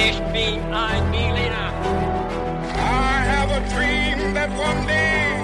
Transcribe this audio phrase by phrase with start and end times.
[0.00, 1.72] Ich bin ein Berliner.
[2.72, 5.34] I have a dream that one day.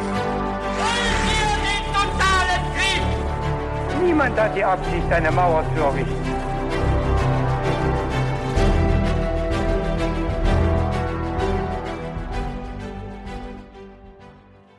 [0.78, 4.04] Wollen wir den totalen Krieg?
[4.04, 6.14] Niemand hat die Absicht, eine Mauer zu errichten.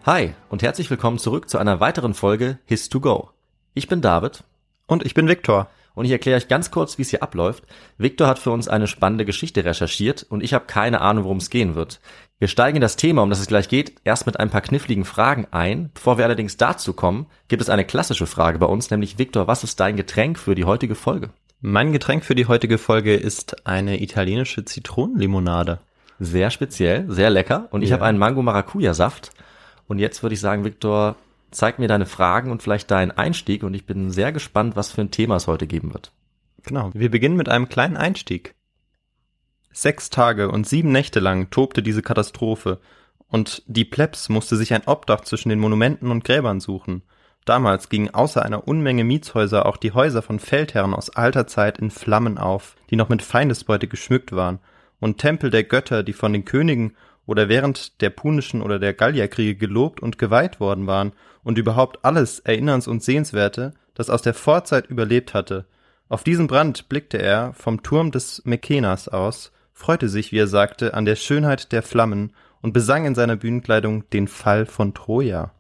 [0.06, 3.32] Hi und herzlich willkommen zurück zu einer weiteren Folge His to Go.
[3.74, 4.46] Ich bin David
[4.88, 5.68] Und ich bin Viktor.
[5.96, 7.64] Und ich erkläre euch ganz kurz, wie es hier abläuft.
[7.98, 11.50] Victor hat für uns eine spannende Geschichte recherchiert und ich habe keine Ahnung, worum es
[11.50, 12.00] gehen wird.
[12.38, 15.06] Wir steigen in das Thema, um das es gleich geht, erst mit ein paar kniffligen
[15.06, 15.90] Fragen ein.
[15.94, 19.64] Bevor wir allerdings dazu kommen, gibt es eine klassische Frage bei uns, nämlich Victor, was
[19.64, 21.30] ist dein Getränk für die heutige Folge?
[21.62, 25.80] Mein Getränk für die heutige Folge ist eine italienische Zitronenlimonade.
[26.20, 27.96] Sehr speziell, sehr lecker und ich Ja.
[27.96, 29.32] habe einen Mango-Maracuja-Saft.
[29.88, 31.16] Und jetzt würde ich sagen, Victor,
[31.56, 35.02] zeig mir deine Fragen und vielleicht deinen Einstieg und ich bin sehr gespannt, was für
[35.02, 36.12] ein Thema es heute geben wird.
[36.64, 36.92] Genau.
[36.94, 38.56] Wir beginnen mit einem kleinen Einstieg.
[39.72, 42.80] Sechs Tage und sieben Nächte lang tobte diese Katastrophe
[43.28, 47.04] und die Plebs musste sich ein Obdach zwischen den Monumenten und Gräbern suchen.
[47.46, 51.92] Damals gingen außer einer Unmenge Mietshäuser auch die Häuser von Feldherren aus alter Zeit in
[51.92, 54.60] Flammen auf, die noch mit Feindesbeute geschmückt waren,
[55.00, 59.56] und Tempel der Götter, die von den Königen oder während der punischen oder der Gallierkriege
[59.56, 61.12] gelobt und geweiht worden waren,
[61.46, 65.66] und überhaupt alles Erinnerns- und Sehenswerte, das aus der Vorzeit überlebt hatte.
[66.10, 70.94] Auf diesen Brand blickte er vom Turm des Mekenas aus, freute sich, wie er sagte,
[70.94, 75.52] an der Schönheit der Flammen und besang in seiner Bühnenkleidung den Fall von Troja.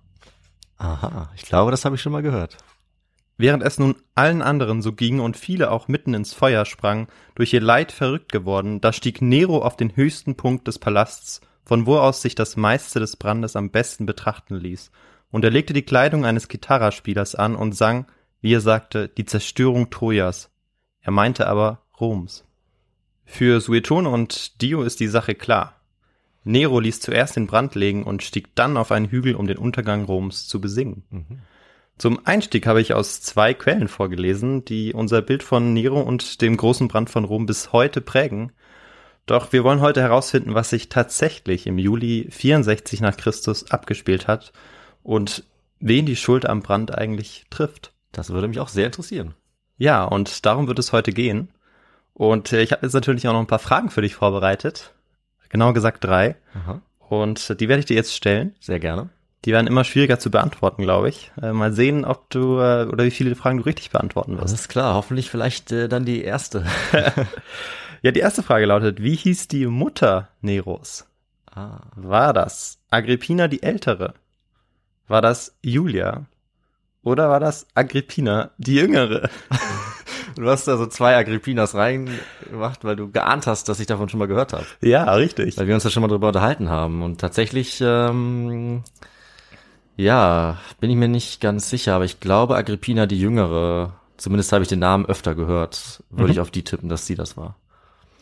[0.77, 2.57] Aha, ich glaube, das habe ich schon mal gehört.
[3.37, 7.53] Während es nun allen anderen so ging und viele auch mitten ins Feuer sprangen, durch
[7.53, 11.97] ihr Leid verrückt geworden, da stieg Nero auf den höchsten Punkt des Palasts, von wo
[11.97, 14.89] aus sich das meiste des Brandes am besten betrachten ließ,
[15.35, 18.05] und er legte die Kleidung eines Gitarraspielers an und sang,
[18.39, 20.49] wie er sagte, die Zerstörung Trojas.
[21.01, 22.45] Er meinte aber Roms.
[23.25, 25.81] Für Suetone und Dio ist die Sache klar.
[26.45, 30.05] Nero ließ zuerst den Brand legen und stieg dann auf einen Hügel, um den Untergang
[30.05, 31.03] Roms zu besingen.
[31.97, 36.55] Zum Einstieg habe ich aus zwei Quellen vorgelesen, die unser Bild von Nero und dem
[36.55, 38.53] großen Brand von Rom bis heute prägen.
[39.25, 44.53] Doch wir wollen heute herausfinden, was sich tatsächlich im Juli 64 nach Christus abgespielt hat
[45.05, 45.43] und
[45.79, 47.93] wen die Schuld am Brand eigentlich trifft.
[48.11, 49.33] Das würde mich auch sehr interessieren.
[49.77, 51.49] Ja, und darum wird es heute gehen.
[52.13, 54.93] Und äh, ich habe jetzt natürlich auch noch ein paar Fragen für dich vorbereitet.
[55.49, 56.35] Genauer gesagt drei.
[56.53, 58.55] Aha, Und die werde ich dir jetzt stellen.
[58.59, 59.09] sehr gerne.
[59.43, 61.31] Die werden immer schwieriger zu beantworten, glaube ich.
[61.41, 64.47] Äh, mal sehen, ob du äh, oder wie viele Fragen du richtig beantworten wirst.
[64.47, 66.65] Alles klar, hoffentlich vielleicht äh, dann die erste.
[68.01, 71.07] Ja, die erste Frage lautet, wie hieß die Mutter Neros?
[71.51, 74.13] ah, War das Agrippina die Ältere?
[75.07, 76.25] War das Julia?
[77.03, 79.29] Oder war das Agrippina die Jüngere?
[80.35, 84.17] du hast da so zwei Agrippinas reingemacht, weil du geahnt hast, dass ich davon schon
[84.19, 84.65] mal gehört habe.
[84.81, 85.57] Ja, richtig.
[85.57, 87.03] Weil wir uns ja schon mal drüber unterhalten haben.
[87.03, 88.83] Und tatsächlich, ähm,
[89.97, 94.63] ja, bin ich mir nicht ganz sicher, aber ich glaube Agrippina die Jüngere, zumindest habe
[94.63, 96.31] ich den Namen öfter gehört, würde Mhm.
[96.31, 97.55] ich auf die tippen, dass sie das war.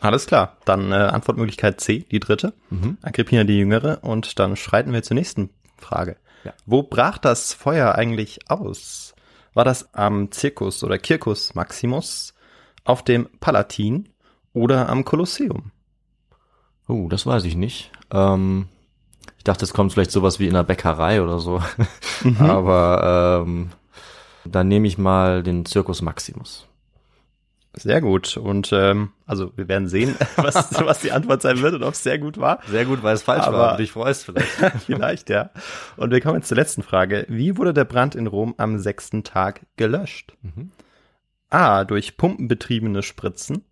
[0.00, 0.58] Alles klar.
[0.66, 2.52] Dann äh, Antwortmöglichkeit C, die dritte.
[2.68, 2.98] Mhm.
[3.00, 4.00] Agrippina die Jüngere.
[4.02, 6.16] Und dann schreiten wir zur nächsten Frage.
[6.44, 6.52] Ja.
[6.66, 9.14] Wo brach das Feuer eigentlich aus?
[9.54, 12.34] War das am Circus oder Circus Maximus,
[12.84, 14.08] auf dem Palatin
[14.52, 15.70] oder am Kolosseum?
[16.86, 17.90] Oh, das weiß ich nicht.
[18.10, 18.68] Ähm,
[19.38, 21.62] ich dachte, es kommt vielleicht sowas wie in einer Bäckerei oder so.
[22.22, 22.36] Mhm.
[22.40, 23.70] aber ähm,
[24.44, 26.66] dann nehme ich mal den Circus Maximus.
[27.76, 28.36] Sehr gut.
[28.36, 32.02] Und ähm, also wir werden sehen, was, was die Antwort sein wird und ob es
[32.02, 32.60] sehr gut war.
[32.68, 34.48] Sehr gut, weil es falsch Aber- war und dich freust vielleicht.
[34.86, 35.50] Vielleicht, ja.
[35.96, 37.26] Und wir kommen jetzt zur letzten Frage.
[37.28, 40.36] Wie wurde der Brand in Rom am sechsten Tag gelöscht?
[40.42, 40.70] Mhm.
[41.50, 41.84] A.
[41.84, 43.64] Durch pumpenbetriebene Spritzen.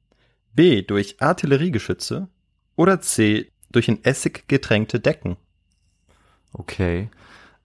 [0.55, 0.83] B.
[0.83, 2.29] Durch Artilleriegeschütze.
[2.77, 3.51] Oder C.
[3.71, 5.37] Durch in Essig getränkte Decken.
[6.53, 7.09] Okay.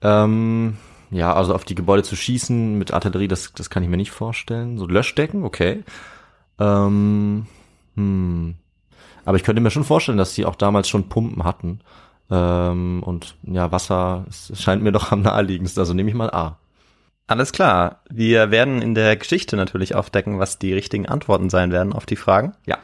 [0.02, 0.78] Ähm,
[1.12, 4.12] ja, also auf die Gebäude zu schießen mit Artillerie, das, das kann ich mir nicht
[4.12, 4.78] vorstellen.
[4.78, 5.84] So Löschdecken, okay.
[6.60, 7.46] Ähm,
[7.96, 8.56] hm.
[9.26, 11.82] Aber ich könnte mir schon vorstellen, dass die auch damals schon Pumpen hatten.
[12.30, 15.82] Ähm, und ja, Wasser es scheint mir doch am naheliegendsten.
[15.82, 16.58] Also nehme ich mal A.
[17.28, 18.02] Alles klar.
[18.10, 22.16] Wir werden in der Geschichte natürlich aufdecken, was die richtigen Antworten sein werden auf die
[22.16, 22.54] Fragen.
[22.66, 22.78] Ja.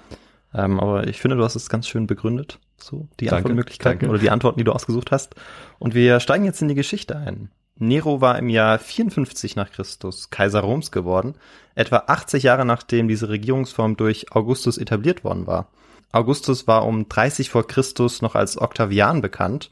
[0.53, 2.59] Ähm, aber ich finde, du hast es ganz schön begründet.
[2.77, 4.11] So, die Danke, Antwortmöglichkeiten danke.
[4.11, 5.35] oder die Antworten, die du ausgesucht hast.
[5.79, 7.49] Und wir steigen jetzt in die Geschichte ein.
[7.77, 11.35] Nero war im Jahr 54 nach Christus Kaiser Roms geworden,
[11.75, 15.69] etwa 80 Jahre nachdem diese Regierungsform durch Augustus etabliert worden war.
[16.11, 19.71] Augustus war um 30 vor Christus noch als Octavian bekannt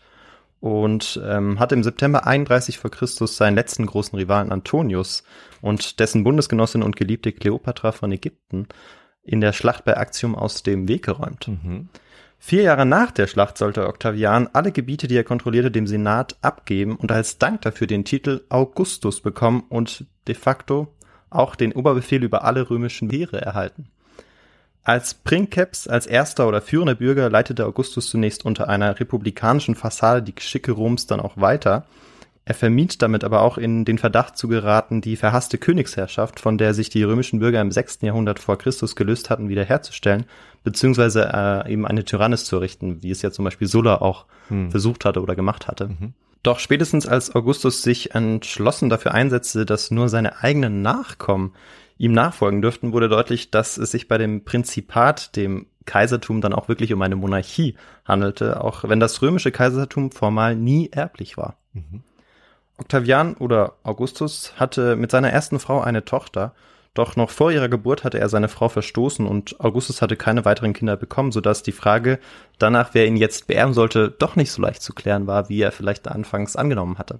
[0.59, 5.23] und ähm, hatte im September 31 vor Christus seinen letzten großen Rivalen Antonius
[5.61, 8.67] und dessen Bundesgenossin und Geliebte Kleopatra von Ägypten
[9.23, 11.47] in der Schlacht bei Actium aus dem Weg geräumt.
[11.47, 11.89] Mhm.
[12.43, 16.95] Vier Jahre nach der Schlacht sollte Octavian alle Gebiete, die er kontrollierte, dem Senat abgeben
[16.95, 20.91] und als Dank dafür den Titel Augustus bekommen und de facto
[21.29, 23.91] auch den Oberbefehl über alle römischen Heere erhalten.
[24.83, 30.33] Als Princeps, als erster oder führender Bürger, leitete Augustus zunächst unter einer republikanischen Fassade die
[30.33, 31.85] Geschicke Roms dann auch weiter.
[32.43, 36.73] Er vermied damit aber auch in den Verdacht zu geraten, die verhasste Königsherrschaft, von der
[36.73, 37.99] sich die römischen Bürger im 6.
[38.01, 40.25] Jahrhundert vor Christus gelöst hatten, wiederherzustellen,
[40.63, 44.71] beziehungsweise äh, eben eine Tyrannis zu errichten, wie es ja zum Beispiel Sulla auch Hm.
[44.71, 45.89] versucht hatte oder gemacht hatte.
[45.89, 46.13] Mhm.
[46.43, 51.53] Doch spätestens als Augustus sich entschlossen dafür einsetzte, dass nur seine eigenen Nachkommen
[51.99, 56.67] ihm nachfolgen dürften, wurde deutlich, dass es sich bei dem Prinzipat, dem Kaisertum, dann auch
[56.67, 61.57] wirklich um eine Monarchie handelte, auch wenn das römische Kaisertum formal nie erblich war.
[61.73, 62.01] Mhm.
[62.81, 66.53] Octavian oder Augustus hatte mit seiner ersten Frau eine Tochter,
[66.95, 70.73] doch noch vor ihrer Geburt hatte er seine Frau verstoßen und Augustus hatte keine weiteren
[70.73, 72.19] Kinder bekommen, sodass die Frage
[72.57, 75.71] danach, wer ihn jetzt beerben sollte, doch nicht so leicht zu klären war, wie er
[75.71, 77.19] vielleicht anfangs angenommen hatte.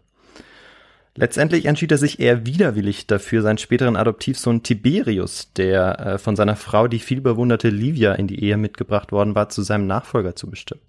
[1.16, 6.56] Letztendlich entschied er sich eher widerwillig dafür, seinen späteren Adoptivsohn Tiberius, der äh, von seiner
[6.56, 10.82] Frau, die vielbewunderte Livia, in die Ehe mitgebracht worden war, zu seinem Nachfolger zu bestimmen.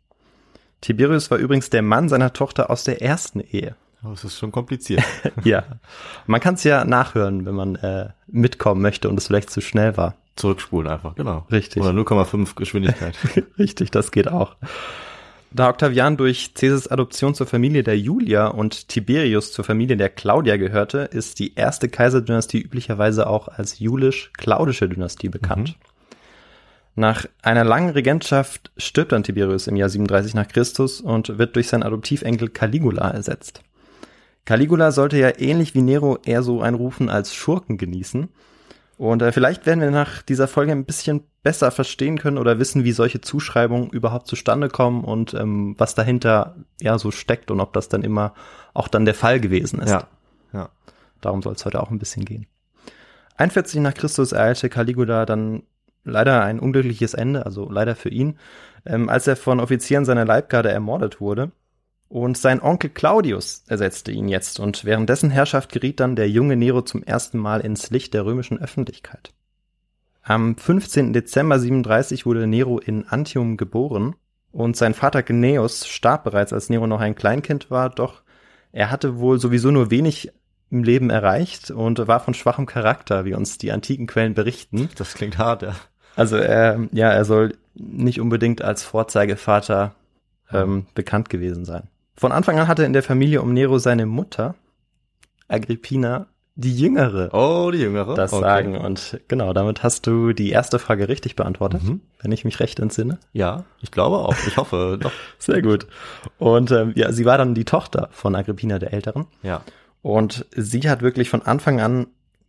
[0.81, 3.77] Tiberius war übrigens der Mann seiner Tochter aus der ersten Ehe.
[4.03, 5.03] Aber es ist schon kompliziert.
[5.45, 5.65] Ja,
[6.27, 9.97] man kann es ja nachhören, wenn man äh, mitkommen möchte und es vielleicht zu schnell
[9.97, 10.17] war.
[10.37, 11.47] Zurückspulen einfach, genau.
[11.51, 11.83] Richtig.
[11.83, 13.17] Oder 0,5 Geschwindigkeit.
[13.59, 14.57] Richtig, das geht auch.
[15.51, 20.57] Da Octavian durch Caesars Adoption zur Familie der Julia und Tiberius zur Familie der Claudia
[20.57, 25.77] gehörte, ist die erste Kaiserdynastie üblicherweise auch als julisch-claudische Dynastie bekannt.
[26.95, 31.69] Nach einer langen Regentschaft stirbt dann Tiberius im Jahr 37 nach Christus und wird durch
[31.69, 33.63] seinen Adoptivenkel Caligula ersetzt.
[34.45, 38.29] Caligula sollte ja ähnlich wie Nero eher so ein Rufen als Schurken genießen.
[38.99, 42.85] Und äh, vielleicht werden wir nach dieser Folge ein bisschen besser verstehen können oder wissen,
[42.85, 47.73] wie solche Zuschreibungen überhaupt zustande kommen und ähm, was dahinter ja so steckt und ob
[47.73, 48.35] das dann immer
[48.75, 49.91] auch dann der Fall gewesen ist.
[49.91, 50.09] ja.
[50.53, 50.69] Ja.
[51.21, 52.47] Darum soll es heute auch ein bisschen gehen.
[53.37, 55.63] 41 nach Christus ereilte Caligula dann
[56.05, 58.39] leider ein unglückliches Ende, also leider für ihn,
[58.85, 61.53] ähm, als er von Offizieren seiner Leibgarde ermordet wurde.
[62.13, 66.57] Und sein Onkel Claudius ersetzte ihn jetzt und während dessen Herrschaft geriet dann der junge
[66.57, 69.33] Nero zum ersten Mal ins Licht der römischen Öffentlichkeit.
[70.23, 71.15] Am 15.
[71.15, 74.15] Dezember 37 wurde Nero in Antium geboren
[74.51, 78.21] und sein Vater Gnaeus starb bereits, als Nero noch ein Kleinkind war, doch
[78.73, 80.33] er hatte wohl sowieso nur wenig
[80.71, 84.91] im Leben erreicht und war von schwachem Charakter, wie uns die antiken Quellen berichten.
[84.97, 85.75] Das klingt hart, ja.
[86.15, 89.95] Also er, ja, er soll nicht unbedingt als Vorzeigevater
[90.53, 91.89] ähm, bekannt gewesen sein.
[92.17, 94.55] Von Anfang an hatte in der Familie um Nero seine Mutter,
[95.49, 98.15] Agrippina, die Jüngere, Oh, die Jüngere.
[98.15, 98.43] das Okay.
[98.43, 98.77] sagen.
[98.77, 102.01] Und genau, damit hast du die erste Frage richtig beantwortet, Mhm.
[102.21, 103.19] wenn ich mich recht entsinne.
[103.33, 104.35] Ja, ich glaube auch.
[104.47, 105.13] Ich hoffe doch.
[105.39, 105.87] Sehr gut.
[106.39, 109.27] Und ähm, ja, sie war dann die Tochter von Agrippina der Älteren.
[109.43, 109.63] Ja.
[110.03, 112.07] Und sie hat wirklich von Anfang an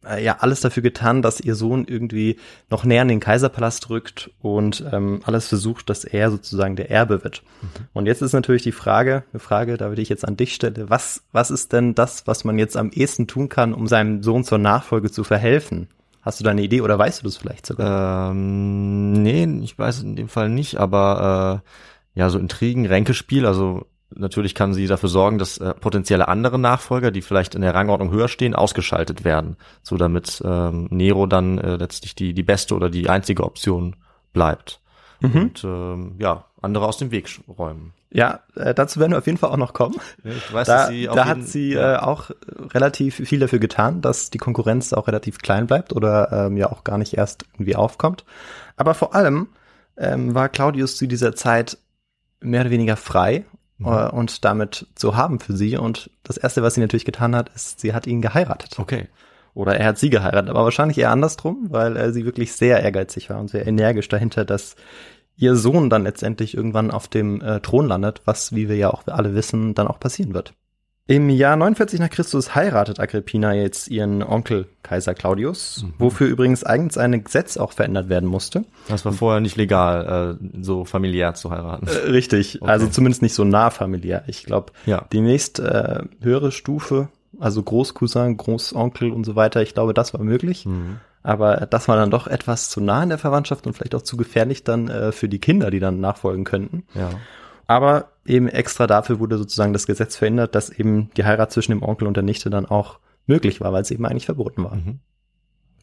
[0.07, 2.37] äh, ja alles dafür getan, dass ihr Sohn irgendwie
[2.69, 7.23] noch näher an den Kaiserpalast rückt und ähm, alles versucht, dass er sozusagen der Erbe
[7.23, 7.43] wird.
[7.93, 10.89] Und jetzt ist natürlich die Frage, eine Frage, da würde ich jetzt an dich stelle,
[10.89, 14.43] was, was ist denn das, was man jetzt am ehesten tun kann, um seinem Sohn
[14.43, 15.87] zur Nachfolge zu verhelfen?
[16.21, 18.31] Hast du da eine Idee oder weißt du das vielleicht sogar?
[18.31, 21.61] Ähm, nee, ich weiß in dem Fall nicht, aber
[22.15, 26.59] äh, ja, so Intrigen, Ränkespiel, also natürlich kann sie dafür sorgen, dass äh, potenzielle andere
[26.59, 31.57] Nachfolger, die vielleicht in der Rangordnung höher stehen, ausgeschaltet werden, so damit ähm, Nero dann
[31.57, 33.95] äh, letztlich die die beste oder die einzige Option
[34.33, 34.79] bleibt
[35.21, 37.93] und ähm, ja andere aus dem Weg räumen.
[38.11, 39.95] Ja, äh, dazu werden wir auf jeden Fall auch noch kommen.
[40.23, 41.95] Ich weiß, Da, dass sie da hat sie ja.
[41.95, 42.29] äh, auch
[42.73, 46.83] relativ viel dafür getan, dass die Konkurrenz auch relativ klein bleibt oder ähm, ja auch
[46.83, 48.23] gar nicht erst irgendwie aufkommt.
[48.77, 49.47] Aber vor allem
[49.97, 51.77] ähm, war Claudius zu dieser Zeit
[52.39, 53.45] mehr oder weniger frei
[53.83, 53.93] Mhm.
[53.93, 55.77] äh, und damit zu haben für sie.
[55.77, 58.79] Und das Erste, was sie natürlich getan hat, ist, sie hat ihn geheiratet.
[58.79, 59.07] okay.
[59.55, 63.29] Oder er hat sie geheiratet, aber wahrscheinlich eher andersrum, weil äh, sie wirklich sehr ehrgeizig
[63.29, 64.75] war und sehr energisch dahinter, dass
[65.35, 69.03] ihr Sohn dann letztendlich irgendwann auf dem äh, Thron landet, was, wie wir ja auch
[69.07, 70.53] alle wissen, dann auch passieren wird.
[71.05, 76.97] Im Jahr 49 nach Christus heiratet Agrippina jetzt ihren Onkel Kaiser Claudius, wofür übrigens eigens
[76.97, 78.63] ein Gesetz auch verändert werden musste.
[78.87, 81.87] Das war vorher nicht legal, äh, so familiär zu heiraten.
[81.87, 82.71] Äh, richtig, Okay.
[82.71, 84.23] also zumindest nicht so nah familiär.
[84.27, 85.05] Ich glaube, Ja.
[85.11, 90.21] die nächst äh, höhere Stufe, also Großcousin, Großonkel und so weiter, ich glaube, das war
[90.23, 90.65] möglich.
[90.65, 91.01] Mhm.
[91.21, 94.15] Aber das war dann doch etwas zu nah in der Verwandtschaft und vielleicht auch zu
[94.15, 96.83] gefährlich dann äh, für die Kinder, die dann nachfolgen könnten.
[96.95, 97.09] Ja.
[97.67, 101.83] Aber eben extra dafür wurde sozusagen das Gesetz verändert, dass eben die Heirat zwischen dem
[101.83, 104.75] Onkel und der Nichte dann auch möglich war, weil es eben eigentlich verboten war.
[104.75, 104.99] Mhm.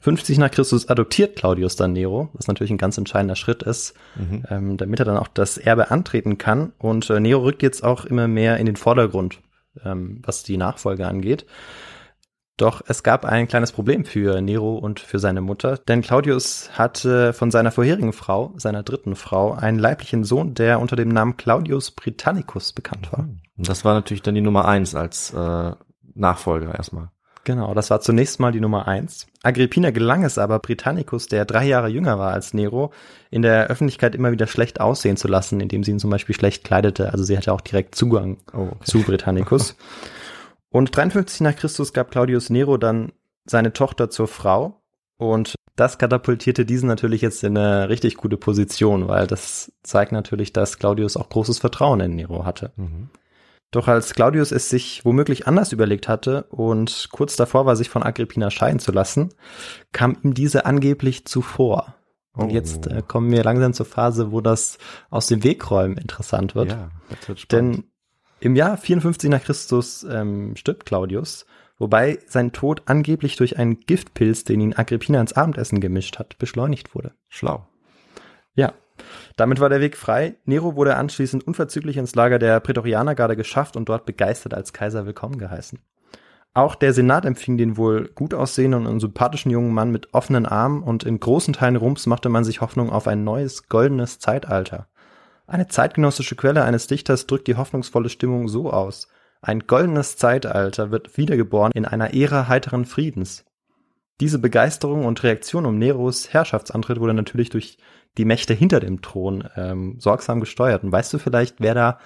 [0.00, 4.44] 50 nach Christus adoptiert Claudius dann Nero, was natürlich ein ganz entscheidender Schritt ist, Mhm.
[4.48, 6.72] ähm, damit er dann auch das Erbe antreten kann.
[6.78, 9.40] Und äh, Nero rückt jetzt auch immer mehr in den Vordergrund,
[9.84, 11.44] ähm, was die Nachfolge angeht.
[12.60, 17.32] Doch es gab ein kleines Problem für Nero und für seine Mutter, denn Claudius hatte
[17.32, 21.90] von seiner vorherigen Frau, seiner dritten Frau, einen leiblichen Sohn, der unter dem Namen Claudius
[21.90, 23.26] Britannicus bekannt war.
[23.56, 25.72] Das war natürlich dann die Nummer eins als äh,
[26.14, 27.08] Nachfolger erstmal.
[27.44, 29.26] Genau, das war zunächst mal die Nummer eins.
[29.42, 32.92] Agrippina gelang es aber, Britannicus, der drei Jahre jünger war als Nero,
[33.30, 36.64] in der Öffentlichkeit immer wieder schlecht aussehen zu lassen, indem sie ihn zum Beispiel schlecht
[36.64, 37.10] kleidete.
[37.10, 38.84] Also sie hatte auch direkt Zugang Oh, okay.
[38.84, 39.76] zu Britannicus.
[40.70, 43.12] Und 53 nach Christus gab Claudius Nero dann
[43.44, 44.82] seine Tochter zur Frau
[45.16, 50.52] und das katapultierte diesen natürlich jetzt in eine richtig gute Position, weil das zeigt natürlich,
[50.52, 52.72] dass Claudius auch großes Vertrauen in Nero hatte.
[52.76, 53.08] Mhm.
[53.70, 58.02] Doch als Claudius es sich womöglich anders überlegt hatte und kurz davor war, sich von
[58.02, 59.30] Agrippina scheiden zu lassen,
[59.92, 61.94] kam ihm diese angeblich zuvor.
[62.32, 62.52] Und Oh.
[62.52, 66.70] jetzt äh, kommen wir langsam zur Phase, wo das aus dem Wegräumen interessant wird.
[66.70, 67.76] Ja, das wird spannend.
[67.76, 67.89] Denn
[68.40, 71.46] im Jahr 54 nach Christus ähm, stirbt Claudius,
[71.78, 76.94] wobei sein Tod angeblich durch einen Giftpilz, den ihn Agrippina ins Abendessen gemischt hat, beschleunigt
[76.94, 77.12] wurde.
[77.28, 77.66] Schlau.
[78.54, 78.72] Ja,
[79.36, 80.36] damit war der Weg frei.
[80.44, 85.38] Nero wurde anschließend unverzüglich ins Lager der Prätorianergarde geschafft und dort begeistert als Kaiser willkommen
[85.38, 85.78] geheißen.
[86.52, 90.82] Auch der Senat empfing den wohl gut aussehenden und sympathischen jungen Mann mit offenen Armen
[90.82, 94.88] und in großen Teilen Roms machte man sich Hoffnung auf ein neues goldenes Zeitalter.
[95.50, 99.08] Eine zeitgenössische Quelle eines Dichters drückt die hoffnungsvolle Stimmung so aus.
[99.42, 103.44] Ein goldenes Zeitalter wird wiedergeboren in einer Ära heiteren Friedens.
[104.20, 107.78] Diese Begeisterung und Reaktion um Neros Herrschaftsantritt wurde natürlich durch
[108.16, 110.84] die Mächte hinter dem Thron ähm, sorgsam gesteuert.
[110.84, 111.98] Und weißt du vielleicht, wer da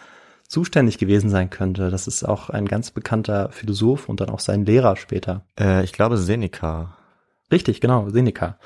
[0.48, 1.90] zuständig gewesen sein könnte?
[1.90, 5.44] Das ist auch ein ganz bekannter Philosoph und dann auch sein Lehrer später.
[5.60, 6.96] Äh, ich glaube Seneca.
[7.52, 8.56] Richtig, genau, Seneca.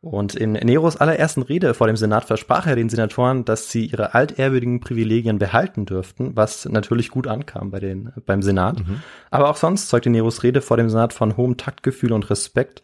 [0.00, 4.14] Und in Neros allerersten Rede vor dem Senat versprach er den Senatoren, dass sie ihre
[4.14, 8.82] altehrwürdigen Privilegien behalten dürften, was natürlich gut ankam bei den, beim Senat.
[9.30, 12.82] Aber auch sonst zeugte Neros Rede vor dem Senat von hohem Taktgefühl und Respekt.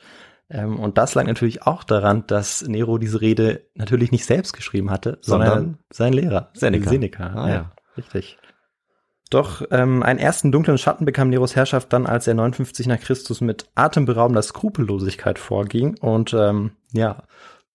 [0.50, 4.90] Ähm, und das lag natürlich auch daran, dass Nero diese Rede natürlich nicht selbst geschrieben
[4.90, 6.90] hatte, sondern, Sondern sein Lehrer, Seneca.
[6.90, 7.72] Seneca, Ah, ja, ja.
[7.96, 8.36] richtig.
[9.32, 13.40] Doch ähm, einen ersten dunklen Schatten bekam Neros Herrschaft dann, als er 59 nach Christus
[13.40, 15.96] mit atemberaubender Skrupellosigkeit vorging.
[16.00, 17.22] Und ähm, ja,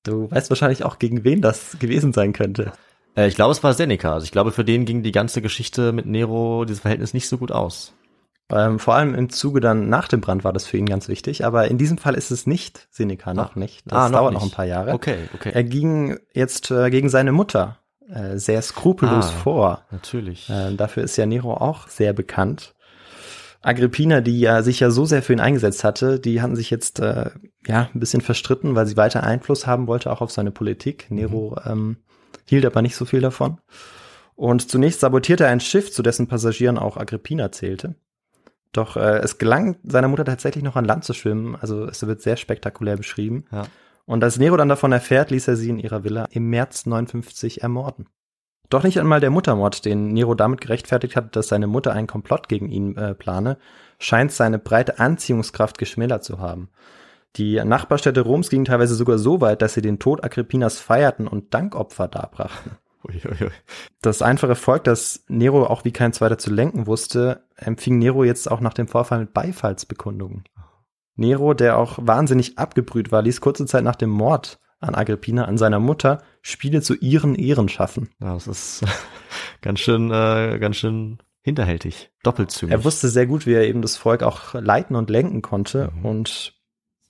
[0.03, 2.73] du weißt wahrscheinlich auch, gegen wen das gewesen sein könnte.
[3.15, 4.13] Äh, ich glaube, es war Seneca.
[4.13, 7.39] Also ich glaube, für den ging die ganze Geschichte mit Nero, dieses Verhältnis nicht so
[7.39, 7.95] gut aus.
[8.51, 11.43] Ähm, vor allem im Zuge dann nach dem Brand war das für ihn ganz wichtig.
[11.43, 13.81] Aber in diesem Fall ist es nicht Seneca, noch nicht.
[13.87, 14.41] Das Ah, noch dauert nicht.
[14.43, 14.93] noch ein paar Jahre.
[14.93, 15.51] Okay, okay.
[15.55, 19.41] Er ging jetzt äh, gegen seine Mutter äh, sehr skrupellos Ah.
[19.43, 19.81] vor.
[19.91, 20.49] Natürlich.
[20.49, 22.73] Äh, dafür ist ja Nero auch sehr bekannt.
[23.61, 26.99] Agrippina, die ja sich ja so sehr für ihn eingesetzt hatte, die hatten sich jetzt
[26.99, 27.31] äh,
[27.65, 31.07] ja ein bisschen verstritten, weil sie weiter Einfluss haben wollte, auch auf seine Politik.
[31.09, 31.97] Nero ähm,
[32.45, 33.57] hielt aber nicht so viel davon.
[34.35, 37.95] Und zunächst sabotierte er ein Schiff, zu dessen Passagieren auch Agrippina zählte.
[38.71, 42.21] Doch äh, es gelang seiner Mutter tatsächlich noch an Land zu schwimmen, also es wird
[42.21, 43.45] sehr spektakulär beschrieben.
[43.51, 43.63] Ja.
[44.07, 47.61] Und als Nero dann davon erfährt, ließ er sie in ihrer Villa im März 59
[47.61, 48.07] ermorden.
[48.69, 52.49] Doch nicht einmal der Muttermord, den Nero damit gerechtfertigt hat, dass seine Mutter einen Komplott
[52.49, 53.57] gegen ihn äh, plane,
[53.99, 56.69] scheint seine breite Anziehungskraft geschmälert zu haben.
[57.35, 61.53] Die Nachbarstädte Roms gingen teilweise sogar so weit, dass sie den Tod Agrippinas feierten und
[61.53, 62.77] Dankopfer darbrachten.
[63.07, 63.51] Uiuiui.
[64.01, 68.49] Das einfache Volk, das Nero auch wie kein zweiter zu lenken wusste, empfing Nero jetzt
[68.49, 70.45] auch nach dem Vorfall mit Beifallsbekundungen.
[71.17, 75.57] Nero, der auch wahnsinnig abgebrüht war, ließ kurze Zeit nach dem Mord an Agrippina, an
[75.57, 78.09] seiner Mutter, Spiele zu ihren Ehren schaffen.
[78.19, 78.85] Ja, das ist
[79.61, 82.11] ganz schön, äh, ganz schön hinterhältig.
[82.23, 82.73] Doppelzüngig.
[82.73, 86.05] Er wusste sehr gut, wie er eben das Volk auch leiten und lenken konnte Mhm.
[86.05, 86.53] und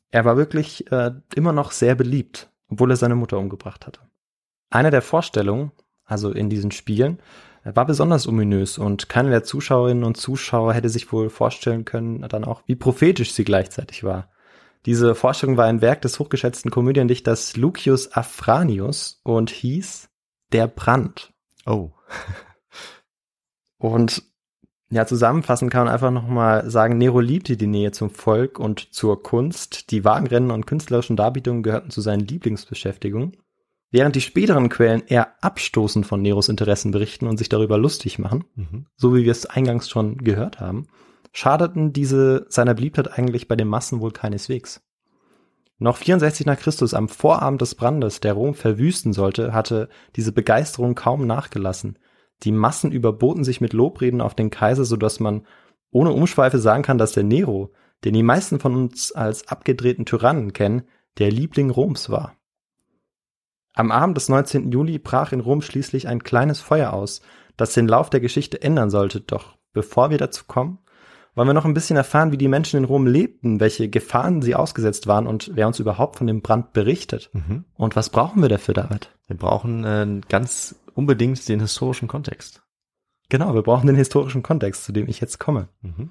[0.09, 3.99] er war wirklich äh, immer noch sehr beliebt, obwohl er seine Mutter umgebracht hatte.
[4.69, 5.71] Eine der Vorstellungen,
[6.05, 7.19] also in diesen Spielen,
[7.75, 12.45] war besonders ominös und keiner der Zuschauerinnen und Zuschauer hätte sich wohl vorstellen können, dann
[12.45, 14.29] auch, wie prophetisch sie gleichzeitig war.
[14.85, 20.09] Diese Vorstellung war ein Werk des hochgeschätzten Komödiendichters Lucius Afranius und hieß
[20.53, 21.33] Der Brand.
[21.65, 21.91] Oh.
[23.79, 24.23] Und
[24.89, 29.21] ja, zusammenfassend kann man einfach nochmal sagen, Nero liebte die Nähe zum Volk und zur
[29.21, 29.91] Kunst.
[29.91, 33.35] Die Wagenrennen und künstlerischen Darbietungen gehörten zu seinen Lieblingsbeschäftigungen.
[33.89, 38.43] Während die späteren Quellen eher abstoßend von Neros Interessen berichten und sich darüber lustig machen,
[38.55, 38.85] Mhm.
[38.95, 40.87] so wie wir es eingangs schon gehört haben,
[41.31, 44.81] schadeten diese seiner Beliebtheit eigentlich bei den Massen wohl keineswegs.
[45.79, 50.95] Noch 64 nach Christus, am Vorabend des Brandes, der Rom verwüsten sollte, hatte diese Begeisterung
[50.95, 51.99] kaum nachgelassen.
[52.43, 55.45] Die Massen überboten sich mit Lobreden auf den Kaiser, so dass man
[55.91, 57.71] ohne Umschweife sagen kann, dass der Nero,
[58.03, 60.83] den die meisten von uns als abgedrehten Tyrannen kennen,
[61.19, 62.36] der Liebling Roms war.
[63.77, 64.71] Am Abend des 19.
[64.71, 67.21] Juli brach in Rom schließlich ein kleines Feuer aus,
[67.57, 69.21] das den Lauf der Geschichte ändern sollte.
[69.21, 70.79] Doch bevor wir dazu kommen,
[71.35, 74.55] wollen wir noch ein bisschen erfahren, wie die Menschen in Rom lebten, welche Gefahren sie
[74.55, 77.29] ausgesetzt waren und wer uns überhaupt von dem Brand berichtet.
[77.33, 77.65] Mhm.
[77.75, 79.11] Und was brauchen wir dafür, David?
[79.27, 82.63] Wir brauchen äh, ganz unbedingt den historischen Kontext.
[83.29, 85.69] Genau, wir brauchen den historischen Kontext, zu dem ich jetzt komme.
[85.81, 86.09] Mhm.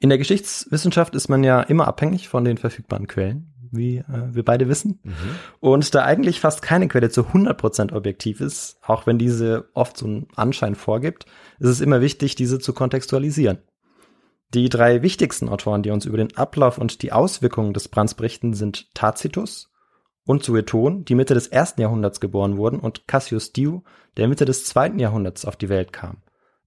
[0.00, 4.44] In der Geschichtswissenschaft ist man ja immer abhängig von den verfügbaren Quellen, wie äh, wir
[4.44, 5.00] beide wissen.
[5.02, 5.12] Mhm.
[5.60, 10.06] Und da eigentlich fast keine Quelle zu 100% objektiv ist, auch wenn diese oft so
[10.06, 11.26] einen Anschein vorgibt,
[11.58, 13.58] ist es immer wichtig, diese zu kontextualisieren.
[14.52, 18.52] Die drei wichtigsten Autoren, die uns über den Ablauf und die Auswirkungen des Brands berichten,
[18.54, 19.70] sind Tacitus
[20.26, 23.84] und Sueton, die Mitte des ersten Jahrhunderts geboren wurden, und Cassius Dio,
[24.16, 26.18] der Mitte des zweiten Jahrhunderts auf die Welt kam.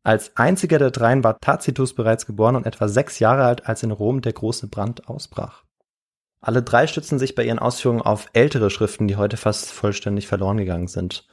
[0.04, 3.92] Als einziger der dreien war Tacitus bereits geboren und etwa sechs Jahre alt, als in
[3.92, 5.64] Rom der große Brand ausbrach.
[6.44, 10.58] Alle drei stützen sich bei ihren Ausführungen auf ältere Schriften, die heute fast vollständig verloren
[10.58, 11.26] gegangen sind.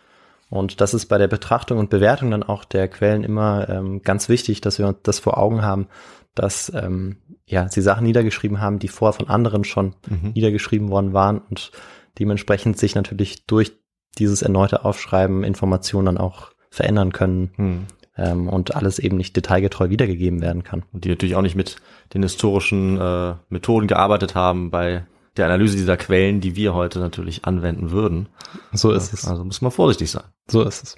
[0.48, 4.28] Und das ist bei der Betrachtung und Bewertung dann auch der Quellen immer ähm, ganz
[4.28, 5.88] wichtig, dass wir uns das vor Augen haben,
[6.34, 10.30] dass ähm, ja sie Sachen niedergeschrieben haben, die vorher von anderen schon Mhm.
[10.34, 11.72] niedergeschrieben worden waren und
[12.18, 13.72] dementsprechend sich natürlich durch
[14.18, 17.86] dieses erneute Aufschreiben Informationen dann auch verändern können Hm.
[18.16, 20.84] Ähm, und alles eben nicht detailgetreu wiedergegeben werden kann.
[20.92, 21.76] Und die natürlich auch nicht mit
[22.14, 25.04] den historischen äh, Methoden gearbeitet haben bei
[25.36, 28.28] der Analyse dieser Quellen, die wir heute natürlich anwenden würden.
[28.72, 29.26] So ist es.
[29.26, 30.24] Also muss man vorsichtig sein.
[30.48, 30.96] So ist es.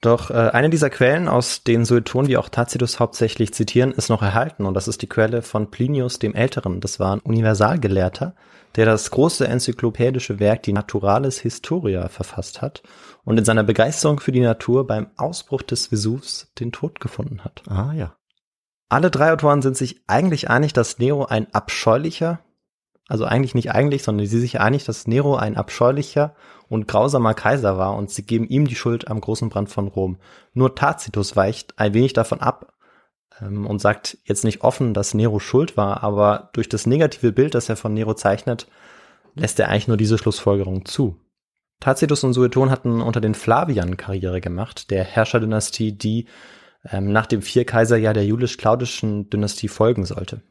[0.00, 4.22] Doch äh, eine dieser Quellen, aus denen Sueton wie auch Tacitus hauptsächlich zitieren, ist noch
[4.22, 6.80] erhalten und das ist die Quelle von Plinius dem Älteren.
[6.80, 8.34] Das war ein Universalgelehrter,
[8.76, 12.82] der das große enzyklopädische Werk Die Naturalis Historia verfasst hat
[13.24, 17.62] und in seiner Begeisterung für die Natur beim Ausbruch des Vesuvs den Tod gefunden hat.
[17.68, 18.16] Ah ja.
[18.88, 22.40] Alle drei Autoren sind sich eigentlich einig, dass Nero ein abscheulicher,
[23.06, 26.34] also eigentlich nicht eigentlich, sondern sie sind sich einig, dass Nero ein abscheulicher
[26.70, 30.18] und grausamer Kaiser war und sie geben ihm die Schuld am großen Brand von Rom.
[30.54, 32.72] Nur Tacitus weicht ein wenig davon ab
[33.42, 37.54] ähm, und sagt jetzt nicht offen, dass Nero schuld war, aber durch das negative Bild,
[37.54, 38.68] das er von Nero zeichnet,
[39.34, 41.16] lässt er eigentlich nur diese Schlussfolgerung zu.
[41.80, 46.26] Tacitus und Sueton hatten unter den Flaviern Karriere gemacht, der Herrscherdynastie, die
[46.88, 50.42] ähm, nach dem Vierkaiserjahr der julisch-claudischen Dynastie folgen sollte.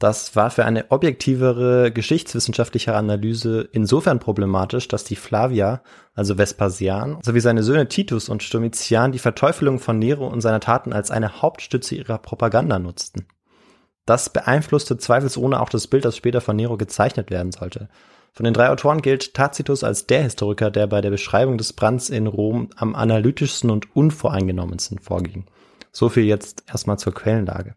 [0.00, 5.82] Das war für eine objektivere geschichtswissenschaftliche Analyse insofern problematisch, dass die Flavier,
[6.14, 10.94] also Vespasian, sowie seine Söhne Titus und Domitian die Verteufelung von Nero und seiner Taten
[10.94, 13.26] als eine Hauptstütze ihrer Propaganda nutzten.
[14.06, 17.90] Das beeinflusste zweifelsohne auch das Bild, das später von Nero gezeichnet werden sollte.
[18.32, 22.08] Von den drei Autoren gilt Tacitus als der Historiker, der bei der Beschreibung des Brands
[22.08, 25.44] in Rom am analytischsten und unvoreingenommensten vorging.
[25.92, 27.74] So viel jetzt erstmal zur Quellenlage.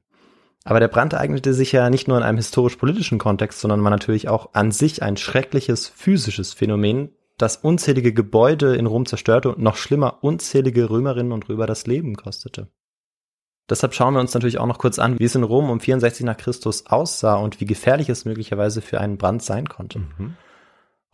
[0.63, 4.29] Aber der Brand eignete sich ja nicht nur in einem historisch-politischen Kontext, sondern war natürlich
[4.29, 9.75] auch an sich ein schreckliches physisches Phänomen, das unzählige Gebäude in Rom zerstörte und noch
[9.75, 12.69] schlimmer unzählige Römerinnen und Römer das Leben kostete.
[13.69, 16.25] Deshalb schauen wir uns natürlich auch noch kurz an, wie es in Rom um 64
[16.25, 19.99] nach Christus aussah und wie gefährlich es möglicherweise für einen Brand sein konnte.
[19.99, 20.35] Mhm.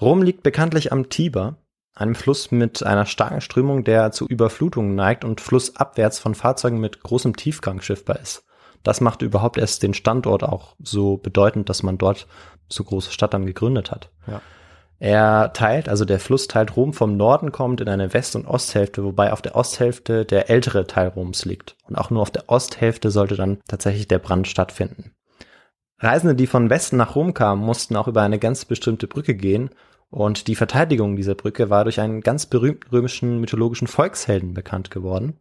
[0.02, 1.58] Rom liegt bekanntlich am Tiber,
[1.94, 7.02] einem Fluss mit einer starken Strömung, der zu Überflutungen neigt und flussabwärts von Fahrzeugen mit
[7.04, 8.46] großem Tiefgang schiffbar ist.
[8.84, 12.28] Das macht überhaupt erst den Standort auch so bedeutend, dass man dort
[12.70, 14.10] so große Stadt dann gegründet hat.
[14.28, 14.42] Ja.
[15.00, 19.04] Er teilt, also der Fluss teilt Rom vom Norden kommt in eine West- und Osthälfte,
[19.06, 21.78] wobei auf der Osthälfte der ältere Teil Roms liegt.
[21.88, 25.14] Und auch nur auf der Osthälfte sollte dann tatsächlich der Brand stattfinden.
[26.00, 29.70] Reisende, die von Westen nach Rom kamen, mussten auch über eine ganz bestimmte Brücke gehen.
[30.10, 35.40] Und die Verteidigung dieser Brücke war durch einen ganz berühmten römischen mythologischen Volkshelden bekannt geworden.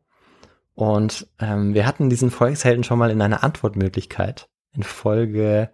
[0.79, 5.71] Und ähm, wir hatten diesen Volkshelden schon mal in einer Antwortmöglichkeit in Folge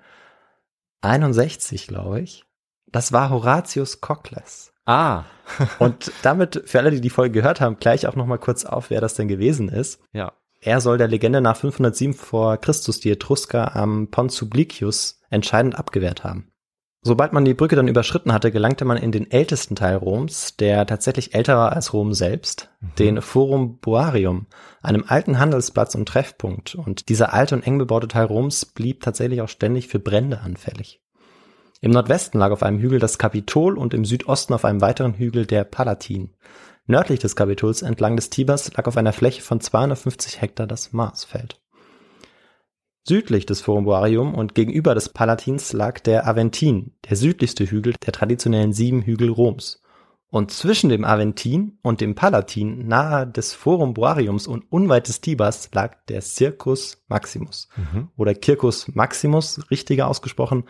[1.03, 2.47] 61, glaube ich.
[2.87, 4.73] Das war Horatius Cocles.
[4.87, 5.25] Ah,
[5.79, 8.89] Und damit, für alle, die die Folge gehört haben, gleich auch noch mal kurz auf,
[8.89, 10.01] wer das denn gewesen ist.
[10.15, 10.33] ja.
[10.63, 16.25] Er soll der Legende nach 507 vor Christus die Etrusker am Pont Sublicius entscheidend abgewehrt
[16.25, 16.54] haben.
[17.07, 20.87] Sobald man die Brücke dann überschritten hatte, gelangte man in den ältesten Teil Roms, der
[20.87, 24.47] tatsächlich älter war als Rom selbst, den Forum Boarium,
[24.81, 26.75] einem alten Handelsplatz und Treffpunkt.
[26.75, 31.03] Und dieser alte und eng bebaute Teil Roms blieb tatsächlich auch ständig für Brände anfällig.
[31.83, 35.45] Im Nordwesten lag auf einem Hügel das Kapitol und im Südosten auf einem weiteren Hügel
[35.45, 36.31] der Palatin.
[36.87, 41.61] Nördlich des Kapitols entlang des Tibers lag auf einer Fläche von 250 Hektar das Marsfeld.
[43.07, 48.13] Südlich des Forum Boarium und gegenüber des Palatins lag der Aventin, der südlichste Hügel der
[48.13, 49.83] traditionellen sieben Hügel Roms.
[50.31, 55.71] Und zwischen dem Aventin und dem Palatin, nahe des Forum Boariums und unweit des Tibers,
[55.73, 58.09] lag der Circus Maximus Mhm.
[58.17, 60.65] oder Circus Maximus, richtiger ausgesprochen,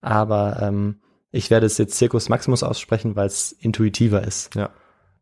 [0.00, 4.54] aber ähm, Ich werde es jetzt Circus Maximus aussprechen, weil es intuitiver ist.
[4.54, 4.70] Ja.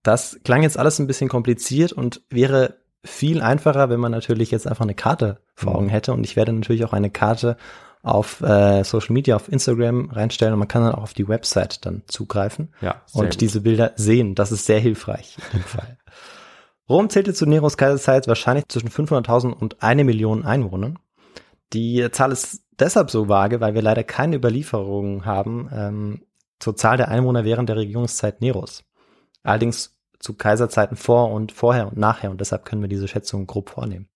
[0.02, 4.66] Das klang jetzt alles ein bisschen kompliziert und wäre viel einfacher, wenn man natürlich jetzt
[4.66, 6.12] einfach eine Karte vor Augen hätte.
[6.12, 7.56] Und ich werde natürlich auch eine Karte
[8.02, 11.86] auf äh, Social Media, auf Instagram reinstellen und man kann dann auch auf die Website
[11.86, 13.02] dann zugreifen Ja.
[13.12, 13.40] und gut.
[13.40, 14.34] diese Bilder sehen.
[14.34, 15.98] Das ist sehr hilfreich in dem Fall.
[16.88, 20.98] Rom zählte zu Neros Kaiserzeit wahrscheinlich zwischen 500.000 und eine Million Einwohnern.
[21.72, 26.22] Die Zahl ist deshalb so vage, weil wir leider keine Überlieferungen haben ähm,
[26.58, 28.84] zur Zahl der Einwohner während der Regierungszeit Neros.
[29.44, 33.70] Allerdings zu Kaiserzeiten vor und vorher und nachher und deshalb können wir diese Schätzung grob
[33.70, 34.08] vornehmen.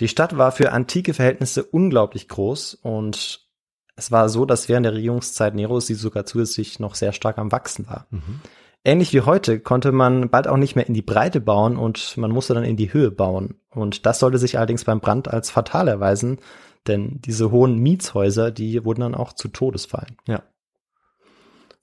[0.00, 3.48] Die Stadt war für antike Verhältnisse unglaublich groß und
[3.96, 7.52] es war so, dass während der Regierungszeit Neros sie sogar zusätzlich noch sehr stark am
[7.52, 8.08] Wachsen war.
[8.10, 8.40] Mhm.
[8.84, 12.32] Ähnlich wie heute konnte man bald auch nicht mehr in die Breite bauen und man
[12.32, 13.54] musste dann in die Höhe bauen.
[13.70, 16.38] Und das sollte sich allerdings beim Brand als fatal erweisen,
[16.86, 20.18] denn diese hohen Mietshäuser, die wurden dann auch zu Todesfallen.
[20.26, 20.42] Ja.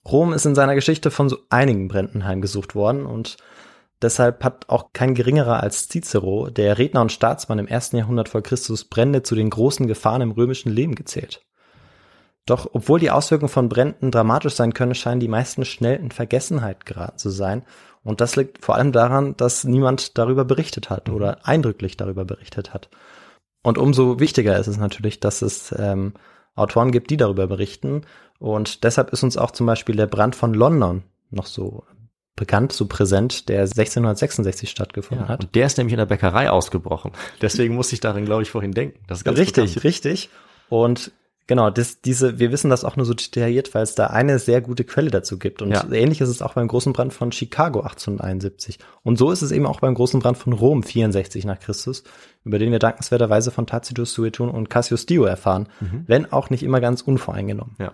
[0.06, 3.38] Rom ist in seiner Geschichte von so einigen Bränden heimgesucht worden und
[4.02, 8.42] deshalb hat auch kein geringerer als Cicero, der Redner und Staatsmann im ersten Jahrhundert vor
[8.42, 11.46] Christus, Brände zu den großen Gefahren im römischen Leben gezählt.
[12.46, 16.86] Doch obwohl die Auswirkungen von Bränden dramatisch sein können, scheinen die meisten schnell in Vergessenheit
[16.86, 17.64] geraten zu sein.
[18.04, 22.74] Und das liegt vor allem daran, dass niemand darüber berichtet hat oder eindrücklich darüber berichtet
[22.74, 22.90] hat.
[23.62, 26.14] Und umso wichtiger ist es natürlich, dass es ähm,
[26.56, 28.02] Autoren gibt, die darüber berichten.
[28.40, 31.84] Und deshalb ist uns auch zum Beispiel der Brand von London noch so
[32.36, 35.44] bekannt, so präsent, der 1666 stattgefunden Ja, hat.
[35.44, 37.12] und der ist nämlich in der Bäckerei ausgebrochen.
[37.42, 39.00] Deswegen muss ich darin, glaube ich, vorhin denken.
[39.08, 39.84] Das ist ganz richtig, bekannt.
[39.84, 40.30] richtig.
[40.70, 41.12] Und
[41.48, 44.62] genau, das, diese, wir wissen das auch nur so detailliert, weil es da eine sehr
[44.62, 45.62] gute Quelle dazu gibt.
[45.62, 45.86] Und Ja.
[45.92, 48.80] ähnlich ist es auch beim großen Brand von Chicago 1871.
[49.04, 52.04] Und so ist es eben auch beim großen Brand von Rom 64 nach Christus,
[52.46, 55.68] über den wir dankenswerterweise von Tacitus, Suetonius und Cassius Dio erfahren,
[56.08, 57.76] wenn auch nicht immer ganz unvoreingenommen.
[57.80, 57.94] Ja.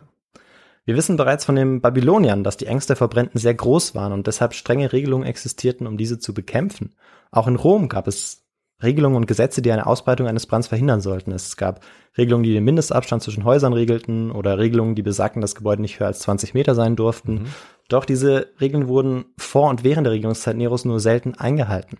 [0.88, 4.26] Wir wissen bereits von den Babyloniern, dass die Ängste vor Bränden sehr groß waren und
[4.26, 6.96] deshalb strenge Regelungen existierten, um diese zu bekämpfen.
[7.30, 8.46] Auch in Rom gab es
[8.82, 11.34] Regelungen und Gesetze, die eine Ausbreitung eines Brands verhindern sollten.
[11.34, 11.82] Es gab
[12.18, 16.08] Regelungen, die den Mindestabstand zwischen Häusern regelten oder Regelungen, die besagten, dass Gebäude nicht höher
[16.08, 17.48] als 20 Meter sein durften.
[17.90, 21.98] Doch diese Regeln wurden vor und während der Regierungszeit Neros nur selten eingehalten.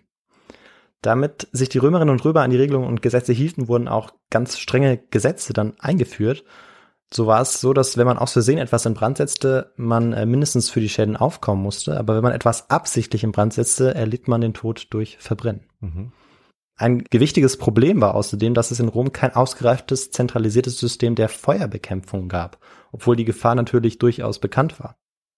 [1.02, 4.58] Damit sich die Römerinnen und Römer an die Regelungen und Gesetze hielten, wurden auch ganz
[4.58, 6.42] strenge Gesetze dann eingeführt.
[7.12, 10.26] So war es so, dass wenn man aus Versehen etwas in Brand setzte, man äh,
[10.26, 11.98] mindestens für die Schäden aufkommen musste.
[11.98, 15.64] Aber wenn man etwas absichtlich in Brand setzte, erlitt man den Tod durch Verbrennen.
[15.80, 16.12] Mhm.
[16.76, 22.28] Ein gewichtiges Problem war außerdem, dass es in Rom kein ausgereiftes, zentralisiertes System der Feuerbekämpfung
[22.28, 22.58] gab,
[22.92, 24.96] obwohl die Gefahr natürlich durchaus bekannt war.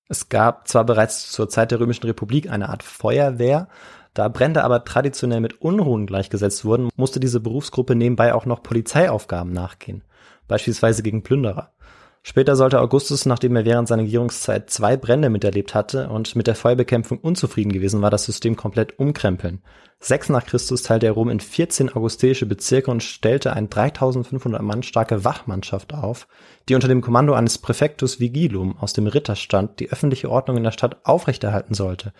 [0.09, 3.69] Es gab zwar bereits zur Zeit der Römischen Republik eine Art Feuerwehr,
[4.13, 9.53] da Brände aber traditionell mit Unruhen gleichgesetzt wurden, musste diese Berufsgruppe nebenbei auch noch Polizeiaufgaben
[9.53, 10.03] nachgehen,
[10.51, 11.73] beispielsweise gegen Plünderer.
[12.23, 16.55] Später sollte Augustus, nachdem er während seiner Regierungszeit zwei Brände miterlebt hatte und mit der
[16.55, 19.63] Feuerbekämpfung unzufrieden gewesen war, das System komplett umkrempeln.
[20.01, 24.83] Sechs nach Christus teilte er Rom in 14 augusteische Bezirke und stellte eine 3500 Mann
[24.83, 26.29] starke Wachmannschaft auf,
[26.69, 30.73] die unter dem Kommando eines Präfectus Vigilum aus dem Ritterstand die öffentliche Ordnung in der
[30.73, 32.13] Stadt aufrechterhalten sollte.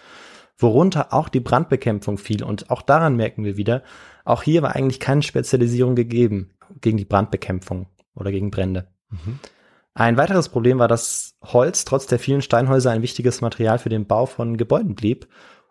[0.57, 3.83] Worunter auch die Brandbekämpfung fiel und auch daran merken wir wieder,
[4.25, 8.89] auch hier war eigentlich keine Spezialisierung gegeben gegen die Brandbekämpfung oder gegen Brände.
[9.95, 14.07] Ein weiteres Problem war, dass Holz trotz der vielen Steinhäuser ein wichtiges Material für den
[14.07, 15.29] Bau von Gebäuden blieb,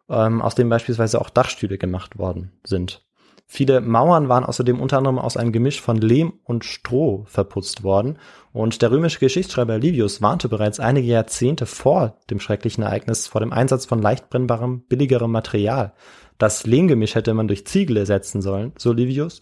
[0.09, 3.05] ähm, aus dem beispielsweise auch Dachstühle gemacht worden sind.
[3.51, 8.19] Viele Mauern waren außerdem unter anderem aus einem Gemisch von Lehm und Stroh verputzt worden
[8.53, 13.51] und der römische Geschichtsschreiber Livius warnte bereits einige Jahrzehnte vor dem schrecklichen Ereignis vor dem
[13.51, 15.93] Einsatz von leicht brennbarem, billigerem Material.
[16.37, 19.41] Das Lehmgemisch hätte man durch Ziegel ersetzen sollen, so Livius,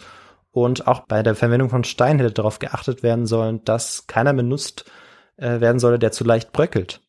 [0.64, 4.90] und auch bei der Verwendung von Stein hätte darauf geachtet werden sollen, dass keiner benutzt
[5.38, 7.02] äh, werden solle, der zu leicht bröckelt.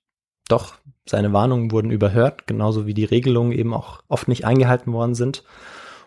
[0.48, 0.74] Doch
[1.06, 5.44] seine Warnungen wurden überhört, genauso wie die Regelungen eben auch oft nicht eingehalten worden sind.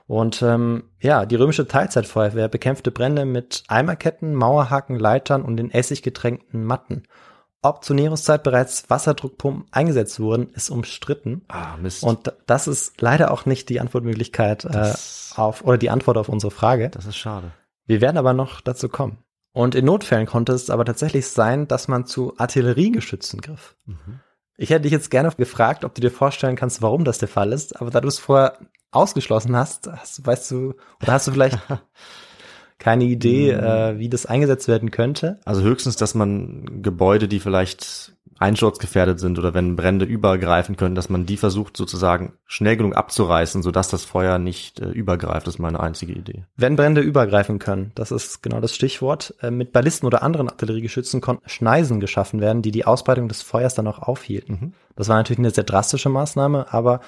[0.08, 6.64] Und ähm, ja, die römische Teilzeitfeuerwehr bekämpfte Brände mit Eimerketten, Mauerhaken, Leitern und den essiggetränkten
[6.64, 7.04] Matten.
[7.64, 11.44] Ob zu Neros Zeit bereits Wasserdruckpumpen eingesetzt wurden, ist umstritten.
[11.48, 12.04] Ah, Mist.
[12.04, 14.94] Und das ist leider auch nicht die Antwortmöglichkeit äh,
[15.36, 16.90] auf oder die Antwort auf unsere Frage.
[16.90, 17.52] das ist schade.
[17.86, 19.20] Wir werden aber noch dazu kommen.
[19.54, 23.76] Und in Notfällen konnte es aber tatsächlich sein, dass man zu Artilleriegeschützen griff.
[24.56, 27.52] Ich hätte dich jetzt gerne gefragt, ob du dir vorstellen kannst, warum das der Fall
[27.52, 28.58] ist, aber da du es vorher
[28.92, 31.60] ausgeschlossen hast, hast weißt du, oder hast du vielleicht
[32.82, 35.40] keine Idee, äh, wie das eingesetzt werden könnte?
[35.46, 41.10] Also höchstens, dass man Gebäude, die vielleicht einsturzgefährdet sind oder wenn Brände übergreifen können, dass
[41.10, 45.60] man die versucht sozusagen schnell genug abzureißen, sodass das Feuer nicht äh, übergreift, das ist
[45.60, 46.46] meine einzige Idee.
[46.58, 49.36] Wenn Brände übergreifen können, das ist genau das Stichwort.
[49.42, 53.76] Äh, mit Ballisten oder anderen Artilleriegeschützen konnten Schneisen geschaffen werden, die die Ausbreitung des Feuers
[53.76, 54.58] dann auch aufhielten.
[54.60, 54.74] Mhm.
[54.96, 57.02] Das war natürlich eine sehr drastische Maßnahme, aber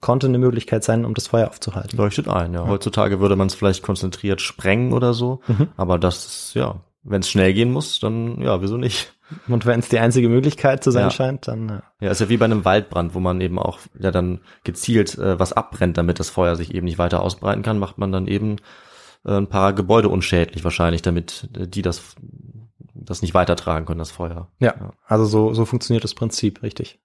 [0.00, 1.96] konnte eine Möglichkeit sein, um das Feuer aufzuhalten.
[1.96, 2.66] Leuchtet ein, ja.
[2.66, 5.68] Heutzutage würde man es vielleicht konzentriert sprengen oder so, Mhm.
[5.76, 9.12] aber das ist, ja, wenn es schnell gehen muss, dann ja, wieso nicht?
[9.48, 11.10] Und wenn es die einzige Möglichkeit zu sein Ja.
[11.10, 14.10] scheint, dann äh, Ja, ist ja wie bei einem Waldbrand, wo man eben auch ja
[14.12, 17.98] dann gezielt äh, was abbrennt, damit das Feuer sich eben nicht weiter ausbreiten kann, macht
[17.98, 18.56] man dann eben
[19.24, 22.14] äh, ein paar Gebäude unschädlich wahrscheinlich, damit äh, die das
[22.94, 24.48] das nicht weitertragen können, das Feuer.
[24.58, 24.92] Ja, Ja.
[25.06, 26.98] also so, so funktioniert das Prinzip, richtig.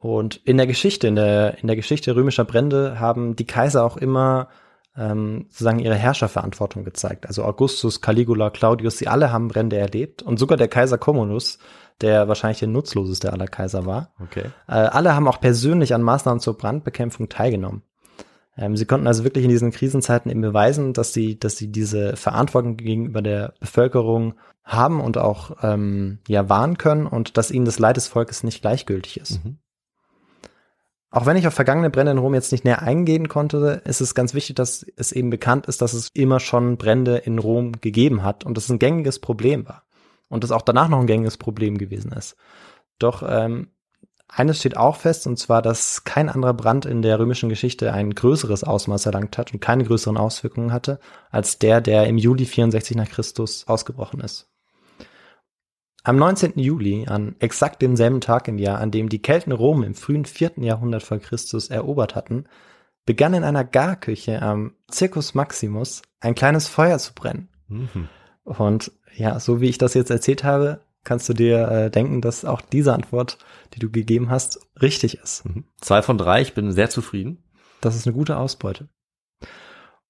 [0.00, 3.98] Und in der Geschichte, in der, in der Geschichte römischer Brände haben die Kaiser auch
[3.98, 4.48] immer
[4.96, 7.26] ähm, sozusagen ihre Herrscherverantwortung gezeigt.
[7.26, 11.58] Also Augustus, Caligula, Claudius, sie alle haben Brände erlebt und sogar der Kaiser Commodus,
[12.00, 14.14] der wahrscheinlich der nutzloseste aller Kaiser war.
[14.22, 14.46] Okay.
[14.66, 17.82] Äh, alle haben auch persönlich an Maßnahmen zur Brandbekämpfung teilgenommen.
[18.56, 22.16] Ähm, sie konnten also wirklich in diesen Krisenzeiten eben beweisen, dass sie, dass sie diese
[22.16, 24.32] Verantwortung gegenüber der Bevölkerung
[24.64, 28.62] haben und auch ähm, ja wahren können und dass ihnen das Leid des Volkes nicht
[28.62, 29.44] gleichgültig ist.
[29.44, 29.58] Mhm.
[31.12, 34.14] Auch wenn ich auf vergangene Brände in Rom jetzt nicht näher eingehen konnte, ist es
[34.14, 38.22] ganz wichtig, dass es eben bekannt ist, dass es immer schon Brände in Rom gegeben
[38.22, 39.82] hat und das ein gängiges Problem war.
[40.28, 42.36] Und das auch danach noch ein gängiges Problem gewesen ist.
[43.00, 43.70] Doch ähm,
[44.28, 48.14] eines steht auch fest, und zwar, dass kein anderer Brand in der römischen Geschichte ein
[48.14, 52.96] größeres Ausmaß erlangt hat und keine größeren Auswirkungen hatte, als der, der im Juli 64
[52.96, 54.49] nach Christus ausgebrochen ist.
[56.02, 56.58] Am 19.
[56.58, 60.52] Juli, an exakt demselben Tag im Jahr, an dem die Kelten Rom im frühen 4.
[60.56, 62.44] Jahrhundert vor Christus erobert hatten,
[63.04, 67.50] begann in einer Garküche am Circus Maximus ein kleines Feuer zu brennen.
[67.68, 68.08] Mhm.
[68.44, 72.44] Und ja, so wie ich das jetzt erzählt habe, kannst du dir äh, denken, dass
[72.44, 73.38] auch diese Antwort,
[73.74, 75.44] die du gegeben hast, richtig ist.
[75.44, 75.64] Mhm.
[75.80, 77.42] Zwei von drei, ich bin sehr zufrieden.
[77.82, 78.88] Das ist eine gute Ausbeute.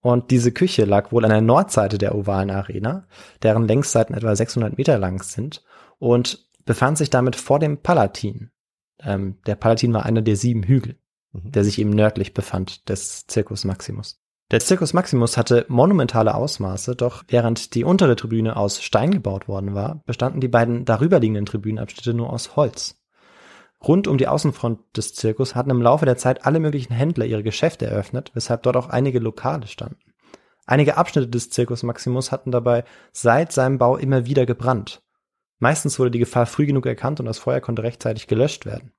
[0.00, 3.06] Und diese Küche lag wohl an der Nordseite der ovalen Arena,
[3.42, 5.62] deren Längsseiten etwa 600 Meter lang sind
[6.00, 8.50] und befand sich damit vor dem Palatin.
[8.98, 10.98] Ähm, der Palatin war einer der sieben Hügel,
[11.32, 11.52] Mhm.
[11.52, 14.20] der sich eben nördlich befand des Circus Maximus.
[14.50, 19.74] Der Circus Maximus hatte monumentale Ausmaße, doch während die untere Tribüne aus Stein gebaut worden
[19.74, 22.96] war, bestanden die beiden darüberliegenden Tribünenabschnitte nur aus Holz.
[23.86, 27.44] Rund um die Außenfront des Zirkus hatten im Laufe der Zeit alle möglichen Händler ihre
[27.44, 30.00] Geschäfte eröffnet, weshalb dort auch einige Lokale standen.
[30.66, 35.00] Einige Abschnitte des Circus Maximus hatten dabei seit seinem Bau immer wieder gebrannt.
[35.60, 38.92] Meistens wurde die Gefahr früh genug erkannt und das Feuer konnte rechtzeitig gelöscht werden.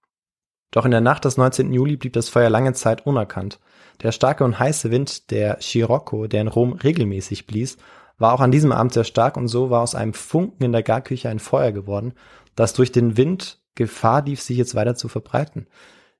[0.71, 1.73] Doch in der Nacht des 19.
[1.73, 3.59] Juli blieb das Feuer lange Zeit unerkannt.
[4.01, 7.77] Der starke und heiße Wind, der Scirocco, der in Rom regelmäßig blies,
[8.17, 10.83] war auch an diesem Abend sehr stark und so war aus einem Funken in der
[10.83, 12.13] Garküche ein Feuer geworden,
[12.55, 15.67] das durch den Wind Gefahr lief, sich jetzt weiter zu verbreiten.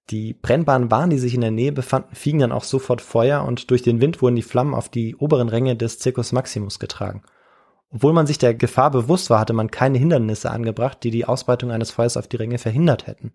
[0.09, 3.69] Die brennbaren Waren, die sich in der Nähe befanden, fingen dann auch sofort Feuer und
[3.71, 7.23] durch den Wind wurden die Flammen auf die oberen Ränge des Circus Maximus getragen.
[7.93, 11.71] Obwohl man sich der Gefahr bewusst war, hatte man keine Hindernisse angebracht, die die Ausbreitung
[11.71, 13.33] eines Feuers auf die Ränge verhindert hätten.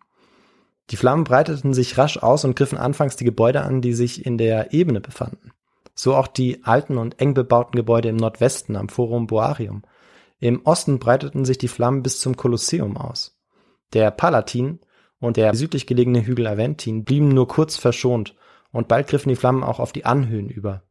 [0.91, 4.39] Die Flammen breiteten sich rasch aus und griffen anfangs die Gebäude an, die sich in
[4.39, 5.53] der Ebene befanden.
[5.95, 9.83] So auch die alten und eng bebauten Gebäude im Nordwesten am Forum Boarium.
[10.39, 13.39] Im Osten breiteten sich die Flammen bis zum Kolosseum aus.
[13.93, 14.81] Der Palatin
[15.19, 18.35] und der südlich gelegene Hügel Aventin blieben nur kurz verschont
[18.71, 20.83] und bald griffen die Flammen auch auf die Anhöhen über.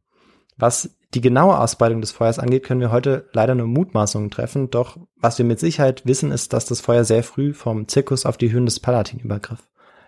[0.56, 4.98] Was die genaue Ausbreitung des Feuers angeht, können wir heute leider nur Mutmaßungen treffen, doch
[5.16, 8.52] was wir mit Sicherheit wissen, ist, dass das Feuer sehr früh vom Zirkus auf die
[8.52, 9.60] Höhen des Palatin übergriff.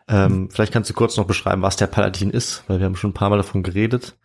[0.09, 3.11] Ähm, vielleicht kannst du kurz noch beschreiben, was der Palatin ist, weil wir haben schon
[3.11, 4.17] ein paar Mal davon geredet,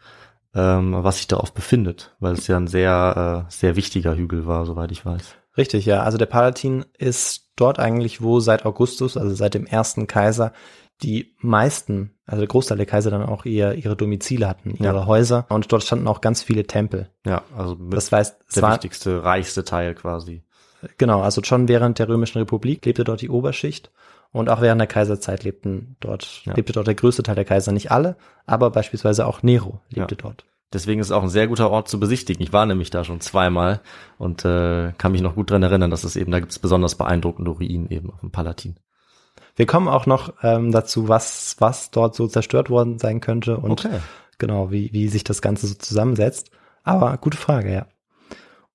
[0.55, 4.65] ähm, was sich darauf befindet, weil es ja ein sehr, äh, sehr wichtiger Hügel war,
[4.65, 5.36] soweit ich weiß.
[5.57, 6.01] Richtig, ja.
[6.01, 10.53] Also der Palatin ist dort eigentlich, wo seit Augustus, also seit dem ersten Kaiser,
[11.01, 15.06] die meisten, also der Großteil der Kaiser dann auch ihr, ihre Domizile hatten, ihre Ja.
[15.06, 15.45] Häuser.
[15.49, 17.10] Und dort standen auch ganz viele Tempel.
[17.25, 20.43] Ja, also Das heißt, der war, wichtigste, reichste Teil quasi.
[20.97, 23.91] genau, also schon während der Römischen Republik lebte dort die Oberschicht.
[24.32, 26.53] Und auch während der Kaiserzeit lebten dort, Ja.
[26.56, 28.15] lebte dort der größte Teil der Kaiser, nicht alle,
[28.47, 30.21] aber beispielsweise auch Nero lebte Ja.
[30.21, 30.45] dort.
[30.73, 32.41] Deswegen ist es auch ein sehr guter Ort zu besichtigen.
[32.41, 33.82] Ich war nämlich da schon zweimal
[34.17, 36.95] und äh, kann mich noch gut dran erinnern, dass es eben, da gibt es besonders
[36.95, 38.77] beeindruckende Ruinen eben auf dem Palatin.
[39.56, 43.88] Wir kommen auch noch ähm, dazu, was, was dort so zerstört worden sein könnte und
[44.39, 46.50] genau, wie, wie sich das Ganze so zusammensetzt.
[46.84, 47.88] Aber gute Frage, ja.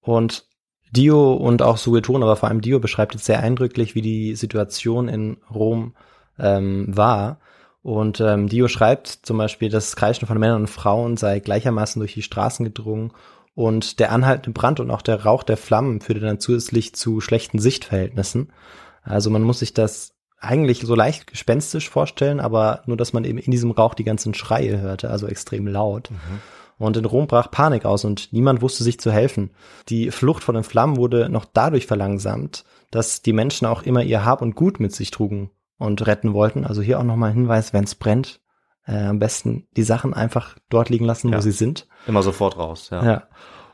[0.00, 0.46] Und
[0.92, 5.08] Dio und auch Sueton, aber vor allem Dio beschreibt jetzt sehr eindrücklich, wie die Situation
[5.08, 5.94] in Rom
[6.38, 7.40] ähm, war.
[7.82, 12.14] Und ähm, Dio schreibt zum Beispiel, das Kreischen von Männern und Frauen sei gleichermaßen durch
[12.14, 13.12] die Straßen gedrungen
[13.54, 17.58] und der anhaltende Brand und auch der Rauch der Flammen führte dann zusätzlich zu schlechten
[17.58, 18.52] Sichtverhältnissen.
[19.02, 23.38] Also man muss sich das eigentlich so leicht gespenstisch vorstellen, aber nur, dass man eben
[23.38, 26.10] in diesem Rauch die ganzen Schreie hörte, also extrem laut.
[26.78, 29.50] Und in Rom brach Panik aus und niemand wusste sich zu helfen.
[29.88, 34.24] Die Flucht von den Flammen wurde noch dadurch verlangsamt, dass die Menschen auch immer ihr
[34.24, 36.64] Hab und Gut mit sich trugen und retten wollten.
[36.64, 38.40] Also hier auch nochmal ein Hinweis, wenn es brennt,
[38.86, 41.38] äh, am besten die Sachen einfach dort liegen lassen, Ja.
[41.38, 41.88] wo sie sind.
[42.06, 43.04] Immer sofort raus, ja.
[43.04, 43.22] Ja.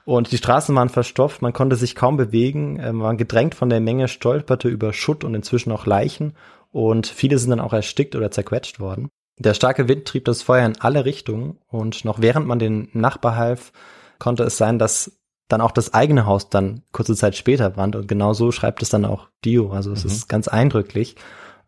[0.04, 3.80] Und die Straßen waren verstopft, man konnte sich kaum bewegen, man war gedrängt von der
[3.80, 6.34] Menge, stolperte über Schutt und inzwischen auch Leichen
[6.72, 9.08] und viele sind dann auch erstickt oder zerquetscht worden.
[9.38, 13.36] Der starke Wind trieb das Feuer in alle Richtungen und noch während man den Nachbar
[13.36, 13.72] half,
[14.18, 18.08] konnte es sein, dass dann auch das eigene Haus dann kurze Zeit später brannte und
[18.08, 20.10] genau so schreibt es dann auch Dio, also es Mhm.
[20.10, 21.16] ist ganz eindrücklich.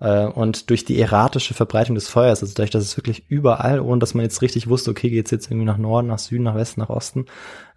[0.01, 3.99] Äh, Und durch die erratische Verbreitung des Feuers, also dadurch, dass es wirklich überall, ohne
[3.99, 6.81] dass man jetzt richtig wusste, okay, geht's jetzt irgendwie nach Norden, nach Süden, nach Westen,
[6.81, 7.27] nach Osten,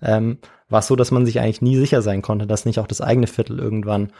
[0.01, 2.87] ähm, war es so, dass man sich eigentlich nie sicher sein konnte, dass nicht auch
[2.87, 4.11] das eigene Viertel irgendwann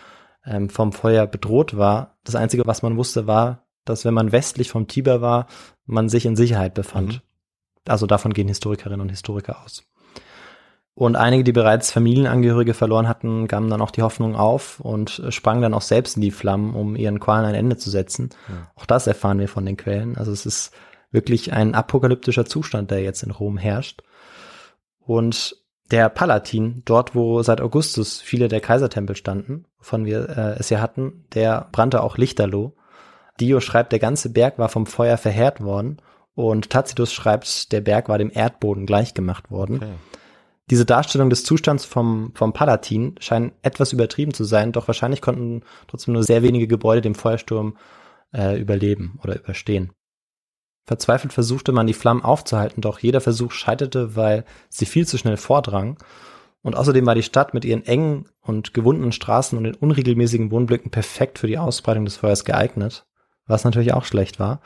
[0.46, 2.18] ähm, vom Feuer bedroht war.
[2.24, 5.48] Das Einzige, was man wusste, war, dass wenn man westlich vom Tiber war,
[5.86, 7.14] man sich in Sicherheit befand.
[7.14, 7.22] Mhm.
[7.88, 9.84] Also davon gehen Historikerinnen und Historiker aus.
[11.00, 15.32] Und einige, die bereits Familienangehörige verloren hatten, gaben dann auch die Hoffnung auf und äh,
[15.32, 18.32] sprangen dann auch selbst in die Flammen, um ihren Qualen ein Ende zu setzen.
[18.50, 18.70] Ja.
[18.76, 20.18] Auch das erfahren wir von den Quellen.
[20.18, 20.74] Also es ist
[21.10, 24.04] wirklich ein apokalyptischer Zustand, der jetzt in Rom herrscht.
[25.00, 25.56] Und
[25.90, 30.82] der Palatin, dort wo seit Augustus viele der Kaisertempel standen, wovon wir äh, es ja
[30.82, 32.74] hatten, der brannte auch lichterloh.
[33.40, 36.02] Dio schreibt, der ganze Berg war vom Feuer verheert worden
[36.36, 39.78] und Tacitus schreibt, der Berg war dem Erdboden gleichgemacht worden.
[39.78, 40.19] Okay.
[40.70, 45.64] Diese Darstellung des Zustands vom, vom Palatin scheint etwas übertrieben zu sein, doch wahrscheinlich konnten
[45.88, 47.76] trotzdem nur sehr wenige Gebäude dem Feuersturm
[48.34, 49.92] äh, überleben oder überstehen.
[50.86, 55.38] Verzweifelt versuchte man, die Flammen aufzuhalten, doch jeder Versuch scheiterte, weil sie viel zu schnell
[55.38, 55.98] vordrangen.
[56.62, 60.92] Und außerdem war die Stadt mit ihren engen und gewundenen Straßen und den unregelmäßigen Wohnblöcken
[60.92, 63.06] perfekt für die Ausbreitung des Feuers geeignet,
[63.46, 64.62] was natürlich auch schlecht war.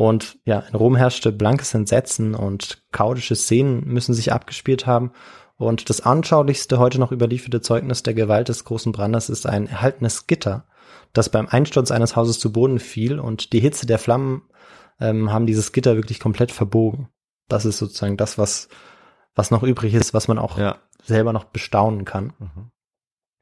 [0.00, 5.12] Und ja, in Rom herrschte blankes Entsetzen und chaotische Szenen müssen sich abgespielt haben.
[5.58, 10.26] Und das anschaulichste heute noch überlieferte Zeugnis der Gewalt des großen Brandes ist ein erhaltenes
[10.26, 10.64] Gitter,
[11.12, 14.40] das beim Einsturz eines Hauses zu Boden fiel und die Hitze der Flammen
[15.00, 17.10] ähm, haben dieses Gitter wirklich komplett verbogen.
[17.48, 18.70] Das ist sozusagen das, was,
[19.34, 20.78] was noch übrig ist, was man auch Ja.
[21.04, 22.32] selber noch bestaunen kann.
[22.38, 22.70] Mhm.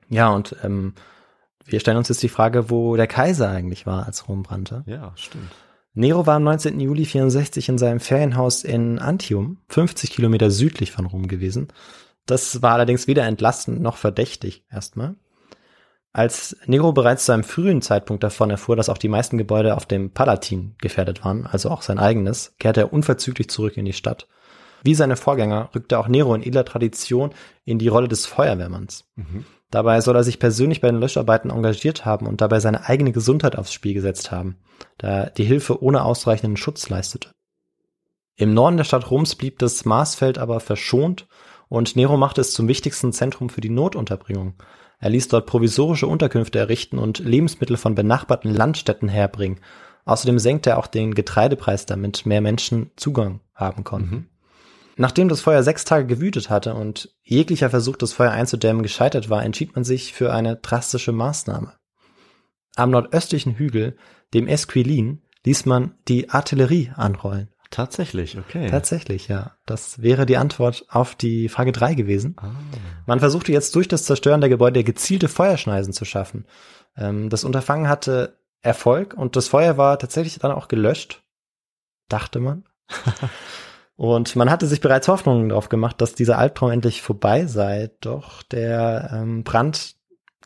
[0.08, 0.94] Ja, und ähm,
[1.64, 4.82] wir stellen uns jetzt die Frage, wo der Kaiser eigentlich war, als Rom brannte.
[4.86, 5.52] Ja, stimmt.
[5.98, 6.78] Nero war am 19.
[6.78, 11.66] Juli 64 in seinem Ferienhaus in Antium, 50 Kilometer südlich von Rom gewesen.
[12.24, 15.16] Das war allerdings weder entlastend noch verdächtig erstmal.
[16.12, 19.86] Als Nero bereits zu einem frühen Zeitpunkt davon erfuhr, dass auch die meisten Gebäude auf
[19.86, 24.28] dem Palatin gefährdet waren, also auch sein eigenes, kehrte er unverzüglich zurück in die Stadt.
[24.84, 27.30] Wie seine Vorgänger rückte auch Nero in edler Tradition
[27.64, 29.04] in die Rolle des Feuerwehrmanns.
[29.16, 29.44] Mhm.
[29.70, 33.56] Dabei soll er sich persönlich bei den Löscharbeiten engagiert haben und dabei seine eigene Gesundheit
[33.56, 34.56] aufs Spiel gesetzt haben,
[34.96, 37.30] da er die Hilfe ohne ausreichenden Schutz leistete.
[38.36, 41.26] Im Norden der Stadt Roms blieb das Marsfeld aber verschont
[41.68, 44.54] und Nero machte es zum wichtigsten Zentrum für die Notunterbringung.
[45.00, 49.60] Er ließ dort provisorische Unterkünfte errichten und Lebensmittel von benachbarten Landstädten herbringen.
[50.04, 54.14] Außerdem senkte er auch den Getreidepreis, damit mehr Menschen Zugang haben konnten.
[54.14, 54.26] Mhm.
[55.00, 59.44] Nachdem das Feuer sechs Tage gewütet hatte und jeglicher Versuch, das Feuer einzudämmen, gescheitert war,
[59.44, 61.72] entschied man sich für eine drastische Maßnahme.
[62.74, 63.96] Am nordöstlichen Hügel,
[64.34, 67.48] dem Esquilin, ließ man die Artillerie anrollen.
[67.70, 68.68] Tatsächlich, okay.
[68.70, 69.52] Tatsächlich, ja.
[69.66, 72.34] Das wäre die Antwort auf die Frage drei gewesen.
[72.38, 72.50] ah.
[73.06, 76.44] Man versuchte jetzt durch das Zerstören der Gebäude gezielte Feuerschneisen zu schaffen.
[76.96, 81.22] Ähm, das Unterfangen hatte Erfolg und das Feuer war tatsächlich dann auch gelöscht,
[82.08, 82.64] dachte man.
[83.98, 87.90] und man hatte sich bereits Hoffnungen darauf gemacht, dass dieser Albtraum endlich vorbei sei.
[88.00, 89.96] Doch der ähm, Brand,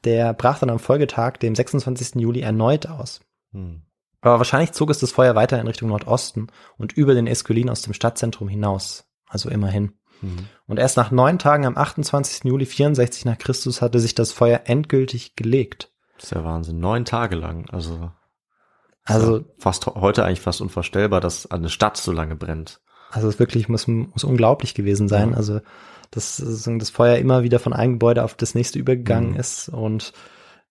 [0.04, 2.14] der brach dann am Folgetag, dem 26.
[2.14, 3.20] Juli, erneut aus.
[3.52, 3.82] Hm.
[4.22, 6.46] Aber wahrscheinlich zog es das Feuer weiter in Richtung Nordosten
[6.78, 9.04] und über den Esquilin aus dem Stadtzentrum hinaus.
[9.28, 9.98] Also immerhin.
[10.22, 10.48] Mhm.
[10.66, 12.44] Und erst nach neun Tagen am 28.
[12.44, 15.92] Juli 64 nach Christus hatte sich das Feuer endgültig gelegt.
[16.14, 16.78] Das ist ja Wahnsinn.
[16.78, 17.68] Neun Tage lang.
[17.68, 18.12] Also,
[19.04, 22.80] Also, ja fast heute eigentlich fast unvorstellbar, dass eine Stadt so lange brennt.
[23.12, 25.31] Also es wirklich muss, muss unglaublich gewesen sein.
[25.31, 25.37] Ja.
[25.37, 25.61] Also,
[26.11, 29.37] dass das Feuer immer wieder von einem Gebäude auf das nächste übergegangen Mhm.
[29.40, 30.12] ist und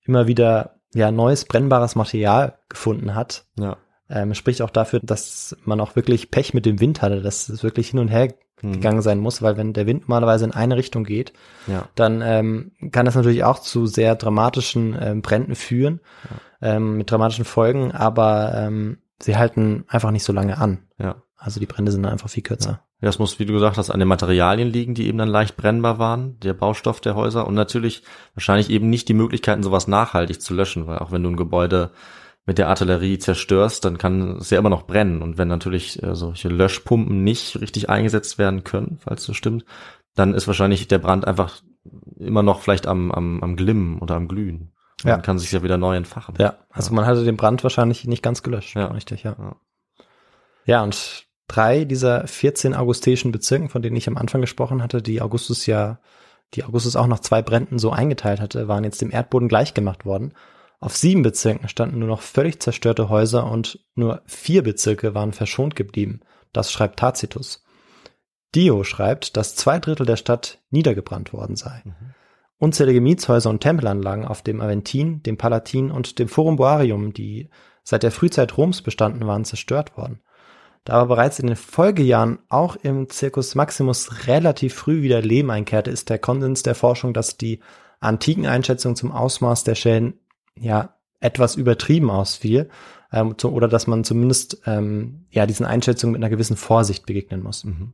[0.06, 3.46] immer wieder ja neues brennbares Material gefunden hat.
[3.58, 3.78] Ja.
[4.10, 7.64] Ähm, spricht auch dafür, dass man auch wirklich Pech mit dem Wind hatte, dass es
[7.64, 8.74] wirklich hin und her Hm.
[8.74, 11.34] gegangen sein muss, weil wenn der Wind normalerweise in eine Richtung geht,
[11.66, 11.88] Ja.
[11.96, 16.00] dann ähm, kann das natürlich auch zu sehr dramatischen ähm, Bränden führen,
[16.62, 20.80] ähm, mit dramatischen Folgen, aber ähm, sie halten einfach nicht so lange an.
[21.00, 21.24] Ja.
[21.44, 22.84] Also die Brände sind einfach viel kürzer.
[23.02, 25.58] Ja, das muss, wie du gesagt hast, an den Materialien liegen, die eben dann leicht
[25.58, 28.04] brennbar waren, der Baustoff der Häuser und natürlich
[28.36, 31.90] wahrscheinlich eben nicht die Möglichkeiten, sowas nachhaltig zu löschen, weil auch wenn du ein Gebäude
[32.46, 35.24] mit der Artillerie zerstörst, dann kann es ja immer noch brennen.
[35.24, 39.66] Und wenn natürlich äh, solche Löschpumpen nicht richtig eingesetzt werden können, falls das stimmt,
[40.14, 41.60] dann ist wahrscheinlich der Brand einfach
[42.20, 44.74] immer noch vielleicht am, am, am Glimmen oder am Glühen.
[45.02, 45.16] Und Ja.
[45.16, 46.36] Dann kann sich ja wieder neu entfachen.
[46.38, 48.76] Ja, also man hatte den Brand wahrscheinlich nicht ganz gelöscht.
[48.76, 48.88] Ja.
[48.88, 49.36] Richtig, ja.
[49.40, 49.56] Ja.
[50.66, 55.22] Ja, und drei dieser 14 augusteischen Bezirken, von denen ich am Anfang gesprochen hatte, die
[55.22, 56.00] Augustus ja,
[56.54, 60.34] die Augustus auch nach zwei Bränden so eingeteilt hatte, waren jetzt dem Erdboden gleichgemacht worden.
[60.80, 65.76] Auf sieben Bezirken standen nur noch völlig zerstörte Häuser und nur vier Bezirke waren verschont
[65.76, 66.22] geblieben.
[66.54, 67.64] Das schreibt Tacitus.
[68.56, 71.84] Dio schreibt, dass zwei Drittel der Stadt niedergebrannt worden sei.
[72.58, 77.50] Unzählige Mietshäuser und Tempelanlagen auf dem Aventin, dem Palatin und dem Forum Boarium, die
[77.84, 80.22] seit der Frühzeit Roms bestanden waren, zerstört worden.
[80.84, 85.92] Da aber bereits in den Folgejahren auch im Circus Maximus relativ früh wieder Leben einkehrte,
[85.92, 87.60] ist der Konsens der Forschung, dass die
[88.00, 90.20] antiken Einschätzung zum Ausmaß der Schäden
[90.56, 92.70] ja etwas übertrieben ausfiel
[93.12, 97.44] ähm, zu, oder dass man zumindest ähm, ja diesen Einschätzungen mit einer gewissen Vorsicht begegnen
[97.44, 97.64] muss.
[97.64, 97.94] Mhm.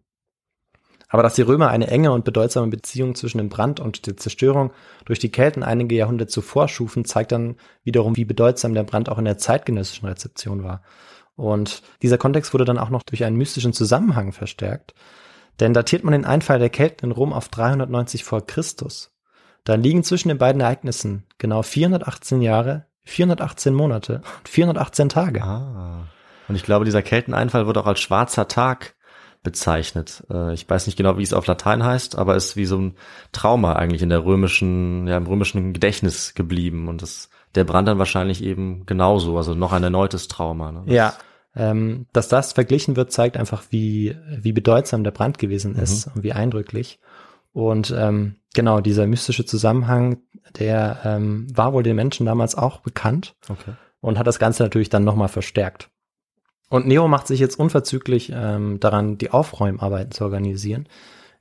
[1.10, 4.72] Aber dass die Römer eine enge und bedeutsame Beziehung zwischen dem Brand und der Zerstörung
[5.06, 9.18] durch die Kelten einige Jahrhunderte zuvor schufen, zeigt dann wiederum, wie bedeutsam der Brand auch
[9.18, 10.82] in der zeitgenössischen Rezeption war.
[11.38, 14.94] Und dieser Kontext wurde dann auch noch durch einen mystischen Zusammenhang verstärkt.
[15.62, 19.12] Denn datiert man den Einfall der Kelten in Rom auf 390 vor Christus,
[19.64, 25.44] dann liegen zwischen den beiden Ereignissen genau 418 Jahre, 418 Monate und 418 Tage.
[25.44, 26.08] Ah.
[26.48, 28.96] Und ich glaube, dieser Kelteneinfall wird auch als schwarzer Tag
[29.44, 30.24] bezeichnet.
[30.30, 32.96] Äh, Ich weiß nicht genau, wie es auf Latein heißt, aber ist wie so ein
[33.32, 36.88] Trauma eigentlich in der römischen, ja, im römischen Gedächtnis geblieben.
[36.88, 40.72] Und das, der Brand dann wahrscheinlich eben genauso, also noch ein erneutes Trauma.
[40.72, 40.84] Ne?
[40.86, 41.14] Ja,
[41.56, 46.24] ähm, dass das verglichen wird, zeigt einfach, wie, wie bedeutsam der Brand gewesen ist und
[46.24, 47.00] wie eindrücklich.
[47.52, 50.22] Und ähm, genau, dieser mystische Zusammenhang,
[50.60, 53.74] der ähm, war wohl den Menschen damals auch bekannt Okay.
[54.00, 55.90] und hat das Ganze natürlich dann nochmal verstärkt.
[56.70, 60.88] Und Nero macht sich jetzt unverzüglich ähm, daran, die Aufräumarbeiten zu organisieren.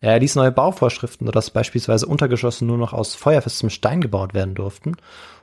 [0.06, 4.94] Er erließ neue Bauvorschriften, sodass beispielsweise Untergeschosse nur noch aus feuerfestem Stein gebaut werden durften.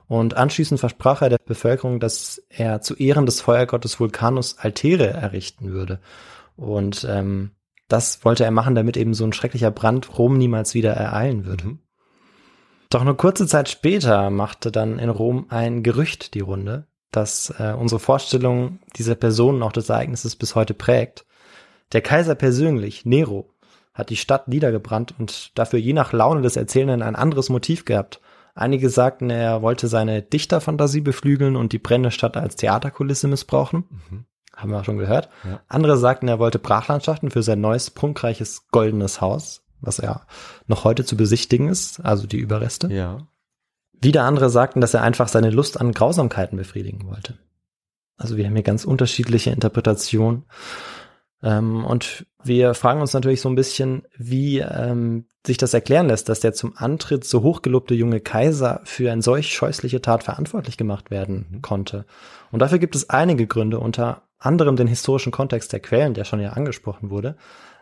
[0.07, 5.74] Und anschließend versprach er der Bevölkerung, dass er zu Ehren des Feuergottes Vulcanus Altäre errichten
[5.74, 5.99] würde.
[6.55, 7.51] Und ähm,
[7.89, 11.66] das wollte er machen, damit eben so ein schrecklicher Brand Rom niemals wieder ereilen würde.
[11.66, 11.80] Mhm.
[12.89, 17.74] Doch nur kurze Zeit später machte dann in Rom ein Gerücht die Runde, das äh,
[17.74, 21.26] unsere Vorstellung dieser Person und auch des Ereignisses bis heute prägt.
[21.91, 23.53] Der Kaiser persönlich, Nero,
[23.94, 28.22] hat die Stadt niedergebrannt und dafür je nach Laune des Erzählenden ein anderes Motiv gehabt.
[28.56, 33.86] Einige sagten, er wollte seine Dichterfantasie beflügeln und die brennende Stadt als Theaterkulisse missbrauchen.
[34.56, 35.30] Haben wir schon gehört.
[35.44, 35.62] Ja.
[35.68, 40.28] Andere sagten, er wollte Brachlandschaften für sein neues, prunkreiches, goldenes Haus, was ja
[40.68, 42.94] noch heute zu besichtigen ist, also die Überreste.
[42.94, 43.28] Ja.
[43.94, 47.39] Wieder andere sagten, dass er einfach seine Lust an Grausamkeiten befriedigen wollte.
[48.18, 50.44] Also wir haben hier ganz unterschiedliche Interpretationen.
[51.44, 56.30] Ähm, und wir fragen uns natürlich so ein bisschen, wie ähm, sich das erklären lässt,
[56.30, 61.12] dass der zum Antritt so hochgelobte junge Kaiser für eine solch scheußliche Tat verantwortlich gemacht
[61.12, 62.06] werden konnte.
[62.52, 66.39] Und dafür gibt es einige Gründe, unter anderem den historischen Kontext der Quellen, der schon
[66.39, 67.36] ja angesprochen wurde.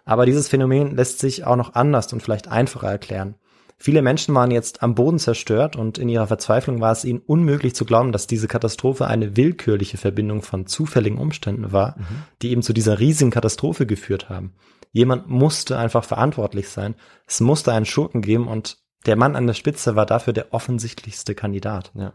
[0.05, 3.35] Aber dieses Phänomen lässt sich auch noch anders und vielleicht einfacher erklären.
[3.81, 7.73] Viele Menschen waren jetzt am Boden zerstört und in ihrer Verzweiflung war es ihnen unmöglich
[7.73, 11.95] zu glauben, dass diese Katastrophe eine willkürliche Verbindung von zufälligen Umständen war,
[12.43, 14.53] die eben zu dieser riesigen Katastrophe geführt haben.
[14.91, 16.93] Jemand musste einfach verantwortlich sein.
[17.25, 18.77] Es musste einen Schurken geben und
[19.07, 21.91] der Mann an der Spitze war dafür der offensichtlichste Kandidat.
[21.95, 22.13] Ja.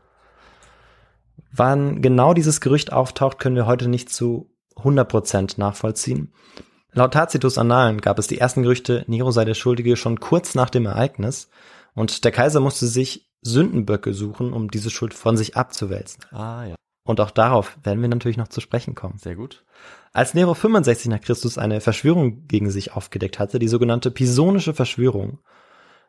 [1.51, 6.33] Wann genau dieses Gerücht auftaucht, können wir heute nicht zu 100% nachvollziehen.
[6.97, 10.71] Laut Tacitus Annalen gab es die ersten Gerüchte, Nero sei der Schuldige schon kurz nach
[10.71, 11.51] dem Ereignis
[11.95, 16.25] und der Kaiser musste sich Sündenböcke suchen, um diese Schuld von sich abzuwälzen.
[16.31, 16.75] Ah, ja.
[17.05, 19.19] Und auch darauf werden wir natürlich noch zu sprechen kommen.
[19.19, 19.67] Sehr gut.
[20.15, 25.41] Als Nero 65 nach Christus eine Verschwörung gegen sich aufgedeckt hatte, die sogenannte Pisonische Verschwörung,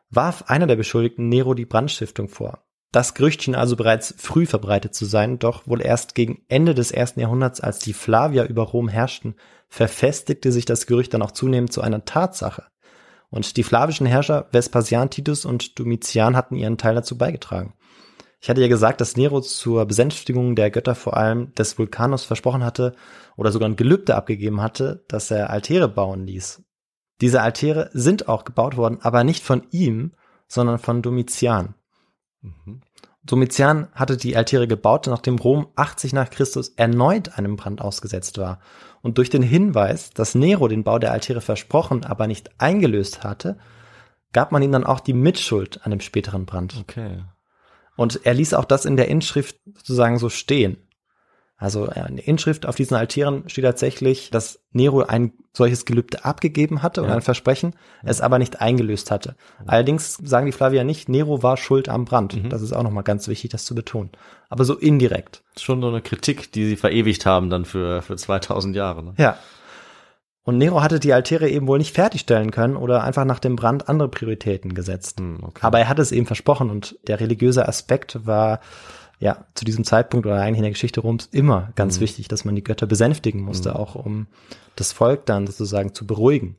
[0.08, 2.62] warf einer der Beschuldigten Nero die Brandstiftung vor.
[2.90, 6.90] Das Gerücht schien also bereits früh verbreitet zu sein, doch wohl erst gegen Ende des
[6.90, 9.34] ersten Jahrhunderts, als die Flavier über Rom herrschten,
[9.68, 12.64] verfestigte sich das Gerücht dann auch zunehmend zu einer Tatsache.
[13.30, 17.74] Und die flavischen Herrscher Vespasian, Titus und Domitian hatten ihren Teil dazu beigetragen.
[18.40, 22.64] Ich hatte ja gesagt, dass Nero zur Besänftigung der Götter vor allem des Vulkanus versprochen
[22.64, 22.94] hatte
[23.36, 26.62] oder sogar ein Gelübde abgegeben hatte, dass er Altäre bauen ließ.
[27.20, 30.12] Diese Altäre sind auch gebaut worden, aber nicht von ihm,
[30.46, 31.74] sondern von Domitian.
[32.40, 32.80] Mhm.
[33.24, 38.60] Domitian hatte die Altäre gebaut, nachdem Rom 80 nach Christus erneut einem Brand ausgesetzt war.
[39.02, 43.58] Und durch den Hinweis, dass Nero den Bau der Altäre versprochen, aber nicht eingelöst hatte,
[44.32, 46.76] gab man ihm dann auch die Mitschuld an dem späteren Brand.
[46.80, 47.22] Okay.
[47.96, 50.87] Und er ließ auch das in der Inschrift sozusagen so stehen.
[51.60, 56.82] Also in der Inschrift auf diesen Altären steht tatsächlich, dass Nero ein solches Gelübde abgegeben
[56.82, 57.16] hatte oder Ja.
[57.16, 59.34] ein Versprechen, es aber nicht eingelöst hatte.
[59.66, 62.44] Allerdings sagen die Flavier nicht, Nero war schuld am Brand.
[62.44, 62.48] Mhm.
[62.48, 64.10] Das ist auch nochmal ganz wichtig, das zu betonen.
[64.48, 65.42] Aber so indirekt.
[65.58, 69.02] Schon so eine Kritik, die sie verewigt haben dann für, für 2000 Jahre.
[69.02, 69.14] Ne?
[69.18, 69.36] Ja.
[70.44, 73.88] Und Nero hatte die Altäre eben wohl nicht fertigstellen können oder einfach nach dem Brand
[73.88, 75.18] andere Prioritäten gesetzt.
[75.18, 75.60] Hm, okay.
[75.62, 78.60] Aber er hat es eben versprochen und der religiöse Aspekt war
[79.18, 82.02] ja zu diesem Zeitpunkt oder eigentlich in der Geschichte Roms immer ganz Mhm.
[82.02, 83.76] wichtig, dass man die Götter besänftigen musste, Mhm.
[83.76, 84.26] auch um
[84.76, 86.56] das Volk dann sozusagen zu beruhigen.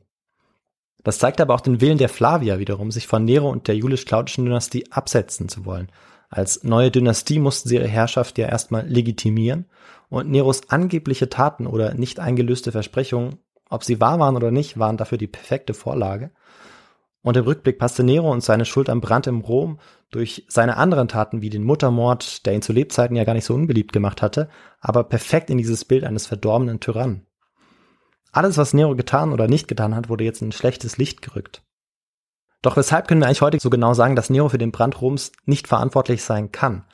[1.02, 4.44] Das zeigt aber auch den Willen der Flavier wiederum, sich von Nero und der julisch-claudischen
[4.44, 5.90] Dynastie absetzen zu wollen.
[6.28, 9.64] Als neue Dynastie mussten sie ihre Herrschaft ja erstmal legitimieren
[10.10, 13.38] und Neros angebliche Taten oder nicht eingelöste Versprechungen,
[13.70, 16.30] ob sie wahr waren oder nicht, waren dafür die perfekte Vorlage.
[17.22, 19.78] Und im Rückblick passte Nero und seine Schuld am Brand im Rom
[20.10, 23.54] durch seine anderen Taten wie den Muttermord, der ihn zu Lebzeiten ja gar nicht so
[23.54, 24.48] unbeliebt gemacht hatte,
[24.80, 27.26] aber perfekt in dieses Bild eines verdorbenen Tyrannen.
[28.32, 31.62] Alles, was Nero getan oder nicht getan hat, wurde jetzt in ein schlechtes Licht gerückt.
[32.62, 35.32] Doch weshalb können wir eigentlich heute so genau sagen, dass Nero für den Brand Roms
[35.44, 36.84] nicht verantwortlich sein kann?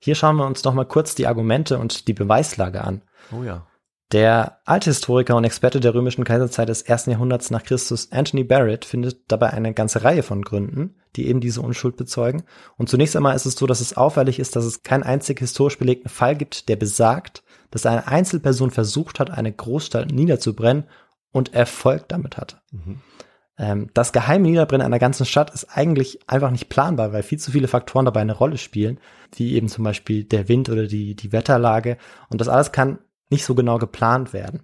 [0.00, 3.02] Hier schauen wir uns noch mal kurz die Argumente und die Beweislage an.
[3.32, 3.66] Oh ja.
[4.10, 8.86] Der alte Historiker und Experte der römischen Kaiserzeit des ersten Jahrhunderts nach Christus, Anthony Barrett,
[8.86, 12.44] findet dabei eine ganze Reihe von Gründen, die eben diese Unschuld bezeugen.
[12.78, 15.78] Und zunächst einmal ist es so, dass es auffällig ist, dass es keinen einzig historisch
[15.78, 20.84] belegten Fall gibt, der besagt, dass eine Einzelperson versucht hat, eine Großstadt niederzubrennen
[21.30, 22.56] und Erfolg damit hatte.
[22.70, 23.00] Mhm.
[23.58, 27.50] Ähm, das geheime Niederbrennen einer ganzen Stadt ist eigentlich einfach nicht planbar, weil viel zu
[27.50, 29.00] viele Faktoren dabei eine Rolle spielen,
[29.34, 31.98] wie eben zum Beispiel der Wind oder die, die Wetterlage.
[32.30, 33.00] Und das alles kann
[33.30, 34.62] nicht so genau geplant werden.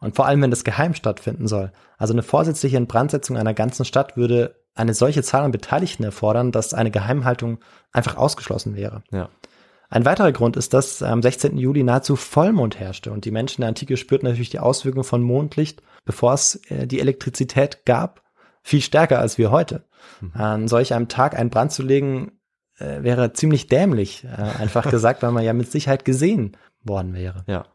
[0.00, 1.72] Und vor allem, wenn das geheim stattfinden soll.
[1.96, 6.74] Also eine vorsätzliche Inbrandsetzung einer ganzen Stadt würde eine solche Zahl an Beteiligten erfordern, dass
[6.74, 7.58] eine Geheimhaltung
[7.92, 9.02] einfach ausgeschlossen wäre.
[9.10, 9.30] Ja.
[9.88, 11.56] Ein weiterer Grund ist, dass am 16.
[11.56, 15.82] Juli nahezu Vollmond herrschte und die Menschen der Antike spürten natürlich die Auswirkungen von Mondlicht,
[16.04, 18.22] bevor es äh, die Elektrizität gab,
[18.62, 19.84] viel stärker als wir heute.
[20.32, 22.32] An solch einem Tag einen Brand zu legen,
[22.78, 27.44] äh, wäre ziemlich dämlich, äh, einfach gesagt, weil man ja mit Sicherheit gesehen worden wäre.
[27.46, 27.66] Ja.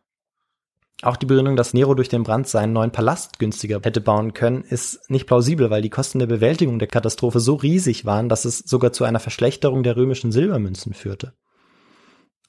[1.01, 4.63] Auch die Begründung, dass Nero durch den Brand seinen neuen Palast günstiger hätte bauen können,
[4.63, 8.59] ist nicht plausibel, weil die Kosten der Bewältigung der Katastrophe so riesig waren, dass es
[8.59, 11.33] sogar zu einer Verschlechterung der römischen Silbermünzen führte.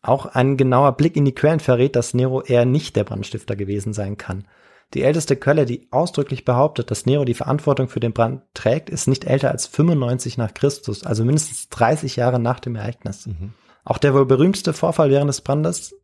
[0.03, 3.93] Auch ein genauer Blick in die Quellen verrät, dass Nero eher nicht der Brandstifter gewesen
[3.93, 4.47] sein kann.
[4.95, 9.07] Die älteste Quelle, die ausdrücklich behauptet, dass Nero die Verantwortung für den Brand trägt, ist
[9.07, 13.27] nicht älter als 95 nach Christus, also mindestens 30 Jahre nach dem Ereignis.
[13.27, 13.53] Mhm.
[13.85, 15.95] Auch der wohl berühmteste Vorfall während des Brandes,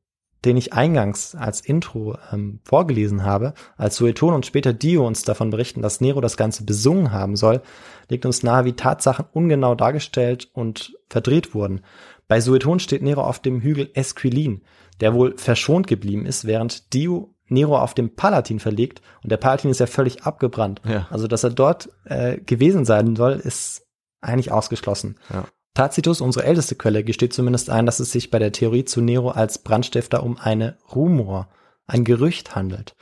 [0.45, 5.51] den ich eingangs als Intro ähm, vorgelesen habe, als Sueton und später Dio uns davon
[5.51, 7.63] berichten, dass Nero das Ganze besungen haben soll,
[8.09, 11.81] legt uns nahe, wie Tatsachen ungenau dargestellt und verdreht wurden.
[12.29, 14.63] Bei Sueton steht Nero auf dem Hügel Esquilin,
[15.01, 19.71] der wohl verschont geblieben ist, während Dio Nero auf dem Palatin verlegt und der Palatin
[19.71, 20.81] ist ja völlig abgebrannt.
[20.85, 21.07] Ja.
[21.11, 23.87] Also, dass er dort äh, gewesen sein soll, ist
[24.21, 25.17] eigentlich ausgeschlossen.
[25.33, 25.45] Ja.
[25.77, 29.29] Tacitus, unsere älteste Quelle, gesteht zumindest ein, dass es sich bei der Theorie zu Nero
[29.31, 31.51] als Brandstifter um eine Rumor,
[31.87, 32.97] ein Gerücht handelt.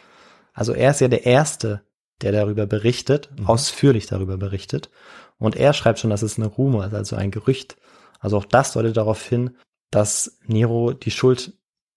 [0.53, 1.83] Also er ist ja der Erste,
[2.21, 3.47] der darüber berichtet, Mhm.
[3.47, 4.91] ausführlich darüber berichtet.
[5.39, 7.77] Und er schreibt schon, dass es eine Rumor ist, also ein Gerücht.
[8.19, 9.57] Also auch das deutet darauf hin,
[9.93, 11.53] dass Nero die Schuld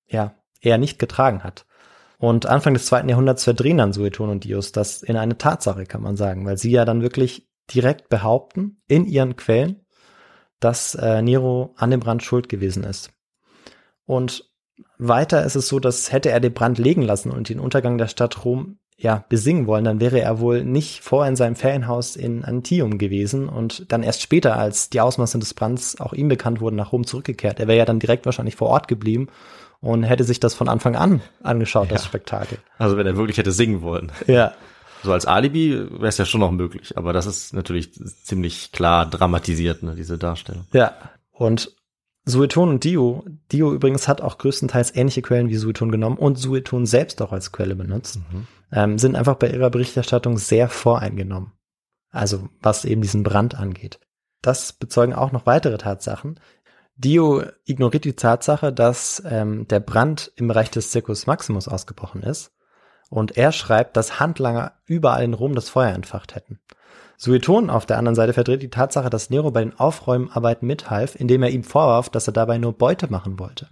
[0.07, 1.65] ja eher nicht getragen hat.
[2.19, 6.03] Und Anfang des zweiten Jahrhunderts verdrehen dann Sueton und Dios das in eine Tatsache, kann
[6.03, 9.81] man sagen, weil sie ja dann wirklich direkt behaupten in ihren Quellen,
[10.59, 13.11] dass äh, Nero an dem Brand schuld gewesen ist.
[14.05, 14.49] Und
[14.97, 18.07] weiter ist es so, dass hätte er den Brand legen lassen und den Untergang der
[18.07, 22.43] Stadt Rom ja besingen wollen, dann wäre er wohl nicht vorher in seinem Ferienhaus in
[22.43, 26.77] Antium gewesen und dann erst später, als die Ausmaße des Brands auch ihm bekannt wurden,
[26.77, 27.59] nach Rom zurückgekehrt.
[27.59, 29.27] Er wäre ja dann direkt wahrscheinlich vor Ort geblieben
[29.81, 32.07] und hätte sich das von Anfang an angeschaut, das Ja.
[32.07, 32.57] Spektakel.
[32.79, 34.11] Also wenn er wirklich hätte singen wollen.
[34.25, 34.53] Ja.
[35.07, 39.09] So als Alibi wäre es ja schon noch möglich, aber das ist natürlich ziemlich klar
[39.09, 40.65] dramatisiert, ne, diese Darstellung.
[40.73, 40.97] Ja.
[41.31, 41.73] Und
[42.25, 46.85] Sueton und Dio, Dio übrigens hat auch größtenteils ähnliche Quellen wie Sueton genommen und Sueton
[46.85, 48.19] selbst auch als Quelle benutzt,
[48.73, 51.53] ähm, sind einfach bei ihrer Berichterstattung sehr voreingenommen.
[52.11, 54.01] Also was eben diesen Brand angeht.
[54.41, 56.37] Das bezeugen auch noch weitere Tatsachen.
[56.97, 62.51] Dio ignoriert die Tatsache, dass ähm, der Brand im Bereich des Circus Maximus ausgebrochen ist.
[63.09, 66.59] Und er schreibt, dass Handlanger überall in Rom das Feuer entfacht hätten.
[67.17, 71.41] Sueton auf der anderen Seite verdreht die Tatsache, dass Nero bei den Aufräumarbeiten mithalf, indem
[71.41, 73.69] er ihm vorwarf, dass er dabei nur Beute machen wollte.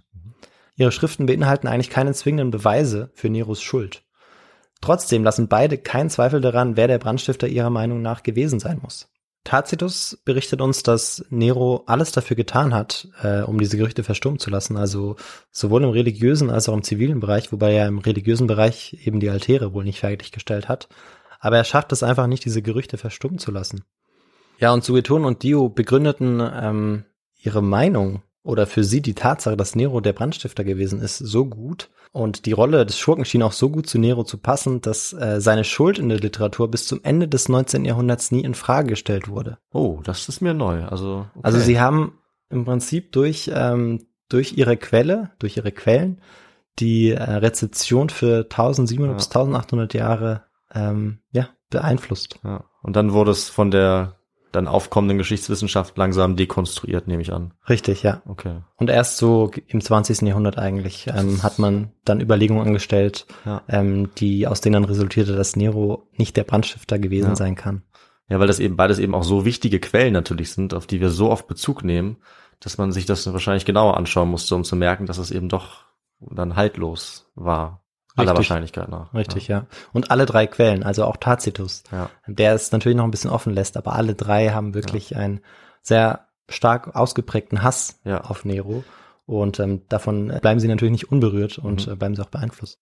[0.74, 4.02] Ihre Schriften beinhalten eigentlich keine zwingenden Beweise für Neros Schuld.
[4.80, 9.08] Trotzdem lassen beide keinen Zweifel daran, wer der Brandstifter ihrer Meinung nach gewesen sein muss.
[9.46, 14.50] Tacitus berichtet uns, dass Nero alles dafür getan hat, äh, um diese Gerüchte verstummen zu
[14.50, 15.16] lassen, also
[15.50, 19.30] sowohl im religiösen als auch im zivilen Bereich, wobei er im religiösen Bereich eben die
[19.30, 20.88] Altäre wohl nicht fertiggestellt hat.
[21.40, 23.84] Aber er schafft es einfach nicht, diese Gerüchte verstummen zu lassen.
[24.58, 27.04] Ja, und Sueton und Dio begründeten ähm,
[27.40, 31.90] ihre Meinung oder für sie die Tatsache, dass Nero der Brandstifter gewesen ist, so gut
[32.16, 35.38] und die Rolle des Schurken schien auch so gut zu Nero zu passen, dass äh,
[35.38, 37.84] seine Schuld in der Literatur bis zum Ende des 19.
[37.84, 39.58] Jahrhunderts nie in Frage gestellt wurde.
[39.70, 40.84] Oh, das ist mir neu.
[40.84, 41.40] Also okay.
[41.42, 42.18] also sie haben
[42.48, 46.22] im Prinzip durch ähm, durch ihre Quelle, durch ihre Quellen
[46.78, 49.16] die äh, Rezeption für 1700 ja.
[49.16, 50.44] bis 1800 Jahre
[50.74, 52.38] ähm, ja beeinflusst.
[52.42, 52.64] Ja.
[52.82, 54.15] Und dann wurde es von der
[54.56, 57.52] dann aufkommenden Geschichtswissenschaft langsam dekonstruiert, nehme ich an.
[57.68, 58.22] Richtig, ja.
[58.26, 58.62] Okay.
[58.76, 60.22] Und erst so im 20.
[60.22, 63.62] Jahrhundert eigentlich ähm, hat man dann Überlegungen angestellt, ja.
[63.68, 67.36] ähm, die aus denen dann resultierte, dass Nero nicht der Brandstifter gewesen ja.
[67.36, 67.82] sein kann.
[68.28, 71.10] Ja, weil das eben beides eben auch so wichtige Quellen natürlich sind, auf die wir
[71.10, 72.16] so oft Bezug nehmen,
[72.58, 75.84] dass man sich das wahrscheinlich genauer anschauen musste, um zu merken, dass es eben doch
[76.18, 77.82] dann haltlos war.
[78.16, 79.12] Aller Wahrscheinlichkeit nach.
[79.14, 79.58] Richtig, ja.
[79.58, 79.66] ja.
[79.92, 82.10] Und alle drei Quellen, also auch Tacitus, ja.
[82.26, 85.18] der es natürlich noch ein bisschen offen lässt, aber alle drei haben wirklich ja.
[85.18, 85.40] einen
[85.82, 88.84] sehr stark ausgeprägten Hass auf Nero.
[89.26, 91.92] Und ähm, davon bleiben sie natürlich nicht unberührt und mhm.
[91.92, 92.78] äh, bleiben sie auch beeinflusst.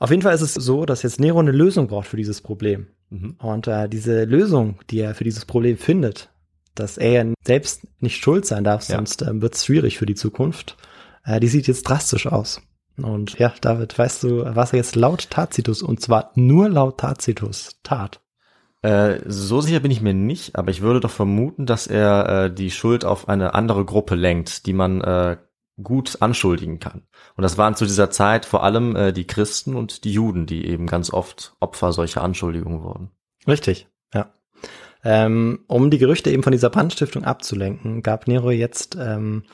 [0.00, 2.88] Auf jeden Fall ist es so, dass jetzt Nero eine Lösung braucht für dieses Problem.
[3.10, 3.36] Mhm.
[3.38, 6.30] Und äh, diese Lösung, die er für dieses Problem findet,
[6.74, 10.14] dass er ja selbst nicht schuld sein darf, sonst äh, wird es schwierig für die
[10.14, 10.76] Zukunft,
[11.24, 12.62] äh, die sieht jetzt drastisch aus.
[13.02, 17.78] Und ja, David, weißt du, was er jetzt laut Tacitus, und zwar nur laut Tacitus,
[17.82, 18.20] tat?
[18.82, 22.54] Äh, so sicher bin ich mir nicht, aber ich würde doch vermuten, dass er äh,
[22.54, 25.36] die Schuld auf eine andere Gruppe lenkt, die man äh,
[25.82, 27.02] gut anschuldigen kann.
[27.36, 30.66] Und das waren zu dieser Zeit vor allem äh, die Christen und die Juden, die
[30.66, 33.10] eben ganz oft Opfer solcher Anschuldigungen wurden.
[33.46, 34.32] Richtig, ja.
[35.04, 39.44] Ähm, um die Gerüchte eben von dieser Brandstiftung abzulenken, gab Nero jetzt ähm,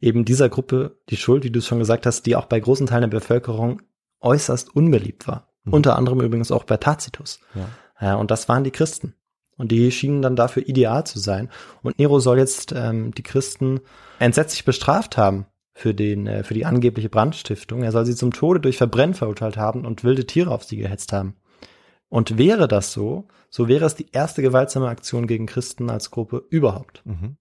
[0.00, 2.86] eben dieser Gruppe die Schuld, wie du es schon gesagt hast, die auch bei großen
[2.86, 3.82] Teilen der Bevölkerung
[4.20, 5.48] äußerst unbeliebt war.
[5.64, 5.74] Mhm.
[5.74, 7.40] Unter anderem übrigens auch bei Tacitus.
[7.54, 7.68] Ja.
[8.00, 8.14] ja.
[8.14, 9.14] und das waren die Christen.
[9.56, 11.50] Und die schienen dann dafür ideal zu sein.
[11.82, 13.80] Und Nero soll jetzt ähm, die Christen
[14.18, 15.44] entsetzlich bestraft haben
[15.74, 17.82] für, den, äh, für die angebliche Brandstiftung.
[17.82, 21.12] Er soll sie zum Tode durch Verbrennen verurteilt haben und wilde Tiere auf sie gehetzt
[21.12, 21.36] haben.
[22.08, 26.42] Und wäre das so, so wäre es die erste gewaltsame Aktion gegen Christen als Gruppe
[26.48, 27.02] überhaupt.
[27.04, 27.36] Mhm.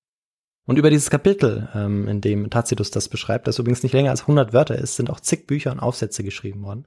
[0.70, 4.22] Und über dieses Kapitel, ähm, in dem Tacitus das beschreibt, das übrigens nicht länger als
[4.22, 6.86] 100 Wörter ist, sind auch zig Bücher und Aufsätze geschrieben worden.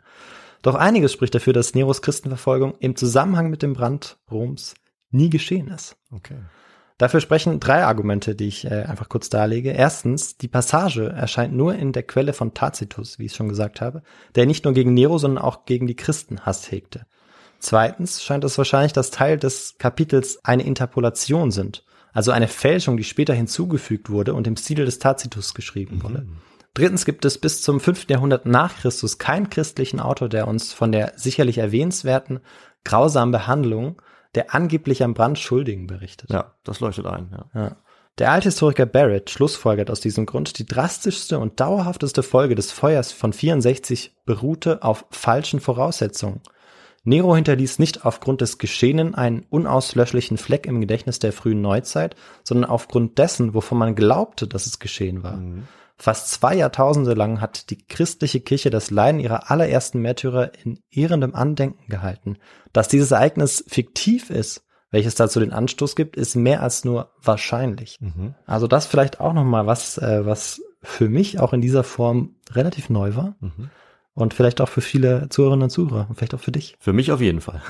[0.63, 4.75] Doch einiges spricht dafür, dass Neros Christenverfolgung im Zusammenhang mit dem Brand Roms
[5.11, 5.97] nie geschehen ist.
[6.13, 6.37] Okay.
[6.97, 9.73] Dafür sprechen drei Argumente, die ich äh, einfach kurz darlege.
[9.73, 14.05] Erstens, die Passage erscheint nur in der Quelle von Tacitus, wie ich schon gesagt habe,
[14.37, 17.07] der nicht nur gegen Nero, sondern auch gegen die Christen Hass hegte.
[17.59, 23.05] Zweitens scheint es wahrscheinlich, dass Teil des Kapitels eine Interpolation sind also eine Fälschung, die
[23.05, 26.03] später hinzugefügt wurde und im Stile des Tacitus geschrieben mhm.
[26.03, 26.27] wurde.
[26.75, 28.09] Drittens gibt es bis zum 5.
[28.09, 32.41] Jahrhundert nach Christus keinen christlichen Autor, der uns von der sicherlich erwähnenswerten
[32.85, 34.01] grausamen Behandlung
[34.35, 36.31] der angeblich am Brand Schuldigen berichtet.
[36.31, 37.31] Ja, das leuchtet ein.
[37.33, 37.61] Ja.
[37.61, 37.77] ja.
[38.19, 43.11] Der alte Historiker Barrett schlussfolgert aus diesem Grund, die drastischste und dauerhafteste Folge des Feuers
[43.13, 46.41] von 64 beruhte auf falschen Voraussetzungen.
[47.05, 52.71] Nero hinterließ nicht aufgrund des Geschehenen einen unauslöschlichen Fleck im Gedächtnis der frühen Neuzeit, sondern
[52.71, 55.37] aufgrund dessen, wovon man glaubte, dass es geschehen war.
[55.37, 55.65] Mhm.
[55.97, 61.35] Fast zwei Jahrtausende lang hat die christliche Kirche das Leiden ihrer allerersten Märtyrer in ehrendem
[61.35, 62.39] Andenken gehalten.
[62.73, 67.99] Dass dieses Ereignis fiktiv ist, welches dazu den Anstoß gibt, ist mehr als nur wahrscheinlich.
[68.01, 68.35] Mhm.
[68.47, 72.37] Also das vielleicht auch noch mal was, äh, was für mich auch in dieser Form
[72.51, 73.37] relativ neu war.
[73.41, 73.71] Mhm.
[74.15, 76.77] Und vielleicht auch für viele Zuhörerinnen und Zuhörer und vielleicht auch für dich.
[76.79, 77.63] Für mich auf jeden Fall.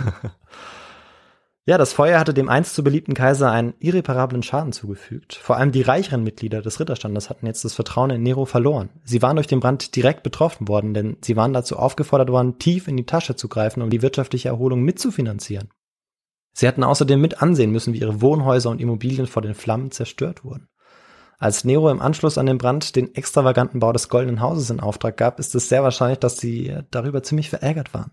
[1.66, 5.34] ja, das Feuer hatte dem einst so beliebten Kaiser einen irreparablen Schaden zugefügt.
[5.36, 8.88] Vor allem die reicheren Mitglieder des Ritterstandes hatten jetzt das Vertrauen in Nero verloren.
[9.04, 12.88] Sie waren durch den Brand direkt betroffen worden, denn sie waren dazu aufgefordert worden, tief
[12.88, 15.68] in die Tasche zu greifen, um die wirtschaftliche Erholung mitzufinanzieren.
[16.54, 20.44] Sie hatten außerdem mit ansehen müssen, wie ihre Wohnhäuser und Immobilien vor den Flammen zerstört
[20.44, 20.68] wurden.
[21.42, 25.16] Als Nero im Anschluss an den Brand den extravaganten Bau des Goldenen Hauses in Auftrag
[25.16, 28.12] gab, ist es sehr wahrscheinlich, dass sie darüber ziemlich verärgert waren.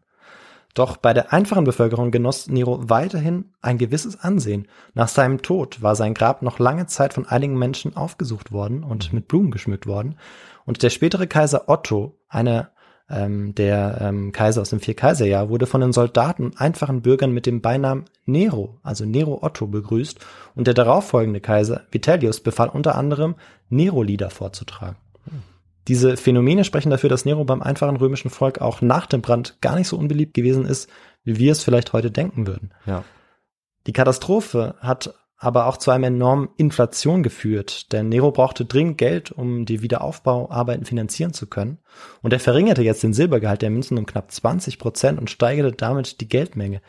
[0.73, 4.67] Doch bei der einfachen Bevölkerung genoss Nero weiterhin ein gewisses Ansehen.
[4.95, 9.13] Nach seinem Tod war sein Grab noch lange Zeit von einigen Menschen aufgesucht worden und
[9.13, 10.17] mit Blumen geschmückt worden.
[10.65, 12.71] Und der spätere Kaiser Otto, einer
[13.09, 17.45] ähm, der ähm, Kaiser aus dem Vierkaiserjahr, wurde von den Soldaten und einfachen Bürgern mit
[17.45, 20.19] dem Beinamen Nero, also Nero Otto, begrüßt
[20.55, 23.35] und der darauffolgende Kaiser Vitellius befahl unter anderem,
[23.69, 24.97] Nero-Lieder vorzutragen.
[25.87, 29.75] Diese Phänomene sprechen dafür, dass Nero beim einfachen römischen Volk auch nach dem Brand gar
[29.75, 30.89] nicht so unbeliebt gewesen ist,
[31.23, 32.71] wie wir es vielleicht heute denken würden.
[32.85, 33.03] Ja.
[33.87, 39.31] Die Katastrophe hat aber auch zu einem enormen Inflation geführt, denn Nero brauchte dringend Geld,
[39.31, 41.79] um die Wiederaufbauarbeiten finanzieren zu können.
[42.21, 46.19] Und er verringerte jetzt den Silbergehalt der Münzen um knapp 20 Prozent und steigerte damit
[46.19, 46.81] die Geldmenge.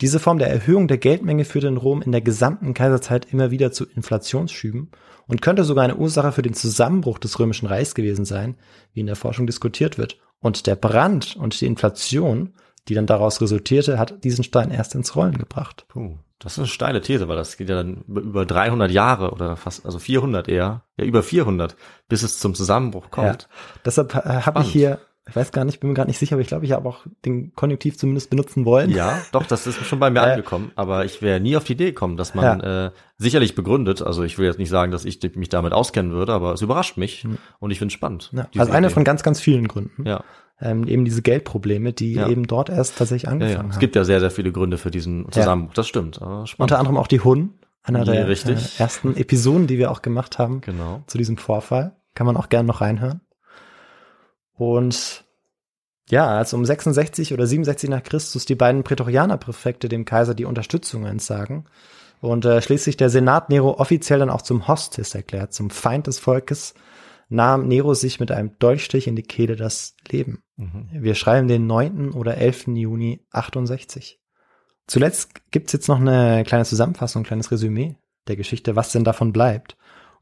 [0.00, 3.72] Diese Form der Erhöhung der Geldmenge führte in Rom in der gesamten Kaiserzeit immer wieder
[3.72, 4.90] zu Inflationsschüben
[5.26, 8.56] und könnte sogar eine Ursache für den Zusammenbruch des Römischen Reichs gewesen sein,
[8.92, 10.18] wie in der Forschung diskutiert wird.
[10.38, 12.52] Und der Brand und die Inflation,
[12.86, 15.86] die dann daraus resultierte, hat diesen Stein erst ins Rollen gebracht.
[15.88, 19.56] Puh, das ist eine steile These, weil das geht ja dann über 300 Jahre oder
[19.56, 21.76] fast, also 400 eher, ja über 400,
[22.08, 23.42] bis es zum Zusammenbruch kommt.
[23.42, 26.34] Ja, deshalb äh, habe ich hier ich weiß gar nicht, bin mir gerade nicht sicher,
[26.36, 28.90] aber ich glaube, ich habe auch den Konjunktiv zumindest benutzen wollen.
[28.90, 31.72] Ja, doch, das ist schon bei mir Äh, angekommen, aber ich wäre nie auf die
[31.72, 35.20] Idee gekommen, dass man äh, sicherlich begründet, also ich will jetzt nicht sagen, dass ich
[35.34, 37.26] mich damit auskennen würde, aber es überrascht mich
[37.58, 38.30] und ich finde es spannend.
[38.32, 38.94] Ja, also eine Idee.
[38.94, 40.04] von ganz, ganz vielen Gründen.
[40.06, 40.22] ja.
[40.58, 42.28] Ähm, eben diese Geldprobleme, die Ja.
[42.30, 43.62] eben dort erst tatsächlich Ja, angefangen ja.
[43.64, 43.70] haben.
[43.72, 46.18] Es gibt ja sehr, sehr viele Gründe für diesen Zusammenbruch, das stimmt.
[46.56, 47.52] Unter anderem auch die Hun,
[47.82, 48.28] einer Ja, der.
[48.28, 51.02] Äh, ersten Episoden, die wir auch gemacht haben Genau.
[51.08, 51.96] zu diesem Vorfall.
[52.14, 53.20] Kann man auch gerne noch reinhören.
[54.56, 55.24] Und
[56.08, 61.04] ja, als um 66 oder 67 nach Christus die beiden Prätorianerpräfekte dem Kaiser die Unterstützung
[61.04, 61.64] entsagen
[62.20, 66.18] und äh, schließlich der Senat Nero offiziell dann auch zum Hostis erklärt, zum Feind des
[66.18, 66.74] Volkes,
[67.28, 70.42] nahm Nero sich mit einem Dolchstich in die Kehle das Leben.
[70.56, 70.88] Mhm.
[70.92, 72.12] Wir schreiben den 9.
[72.12, 72.68] oder 11.
[72.68, 74.20] Juni 68.
[74.86, 77.96] Zuletzt gibt's jetzt noch eine kleine Zusammenfassung, ein kleines Resümee
[78.28, 79.76] der Geschichte, was denn davon bleibt.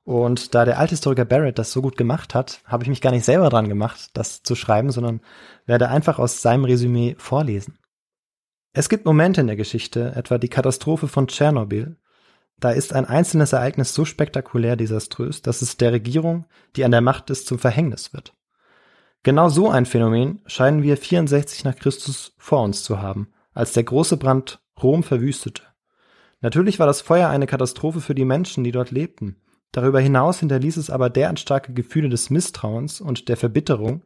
[0.05, 3.25] Und da der Althistoriker Barrett das so gut gemacht hat, habe ich mich gar nicht
[3.25, 5.21] selber dran gemacht, das zu schreiben, sondern
[5.67, 7.79] werde einfach aus seinem Resümee vorlesen.
[8.73, 11.97] Es gibt Momente in der Geschichte, etwa die Katastrophe von Tschernobyl,
[12.61, 16.47] da ist ein einzelnes Ereignis so spektakulär desaströs, dass es der Regierung,
[16.77, 18.35] die an der Macht ist, zum Verhängnis wird.
[19.23, 23.85] Genau so ein Phänomen scheinen wir 64 nach Christus vor uns zu haben, als der
[23.85, 25.63] große Brand Rom verwüstete.
[26.41, 29.41] Natürlich war das Feuer eine Katastrophe für die Menschen, die dort lebten.
[29.75, 34.05] Darüber hinaus hinterließ es aber derart starke Gefühle des Misstrauens und der Verbitterung,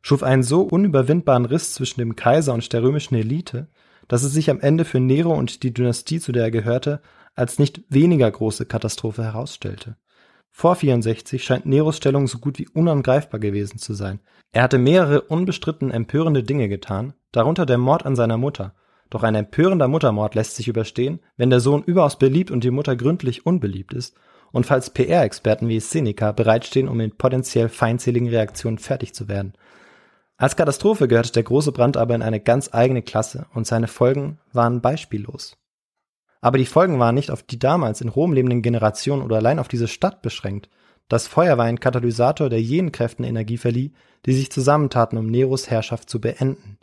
[0.00, 3.68] schuf einen so unüberwindbaren Riss zwischen dem Kaiser und der römischen Elite,
[4.08, 7.02] dass es sich am Ende für Nero und die Dynastie, zu der er gehörte,
[7.34, 9.96] als nicht weniger große Katastrophe herausstellte.
[10.50, 14.20] Vor 64 scheint Neros Stellung so gut wie unangreifbar gewesen zu sein.
[14.52, 18.72] Er hatte mehrere unbestritten empörende Dinge getan, darunter der Mord an seiner Mutter.
[19.10, 22.96] Doch ein empörender Muttermord lässt sich überstehen, wenn der Sohn überaus beliebt und die Mutter
[22.96, 24.16] gründlich unbeliebt ist
[24.52, 29.54] und falls PR-Experten wie Seneca bereitstehen, um in potenziell feindseligen Reaktionen fertig zu werden.
[30.36, 34.38] Als Katastrophe gehörte der große Brand aber in eine ganz eigene Klasse und seine Folgen
[34.52, 35.56] waren beispiellos.
[36.40, 39.68] Aber die Folgen waren nicht auf die damals in Rom lebenden Generationen oder allein auf
[39.68, 40.70] diese Stadt beschränkt.
[41.08, 43.92] Das Feuer war ein Katalysator, der jenen Kräften Energie verlieh,
[44.24, 46.78] die sich zusammentaten, um Neros Herrschaft zu beenden.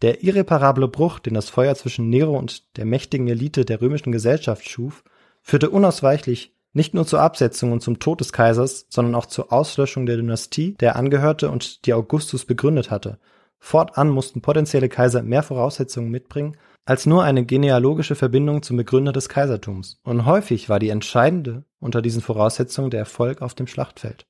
[0.00, 4.68] Der irreparable Bruch, den das Feuer zwischen Nero und der mächtigen Elite der römischen Gesellschaft
[4.68, 5.04] schuf,
[5.42, 10.06] führte unausweichlich nicht nur zur Absetzung und zum Tod des Kaisers, sondern auch zur Auslöschung
[10.06, 13.18] der Dynastie, der er angehörte und die Augustus begründet hatte.
[13.58, 19.28] Fortan mussten potenzielle Kaiser mehr Voraussetzungen mitbringen, als nur eine genealogische Verbindung zum Begründer des
[19.28, 20.00] Kaisertums.
[20.02, 24.26] Und häufig war die entscheidende unter diesen Voraussetzungen der Erfolg auf dem Schlachtfeld.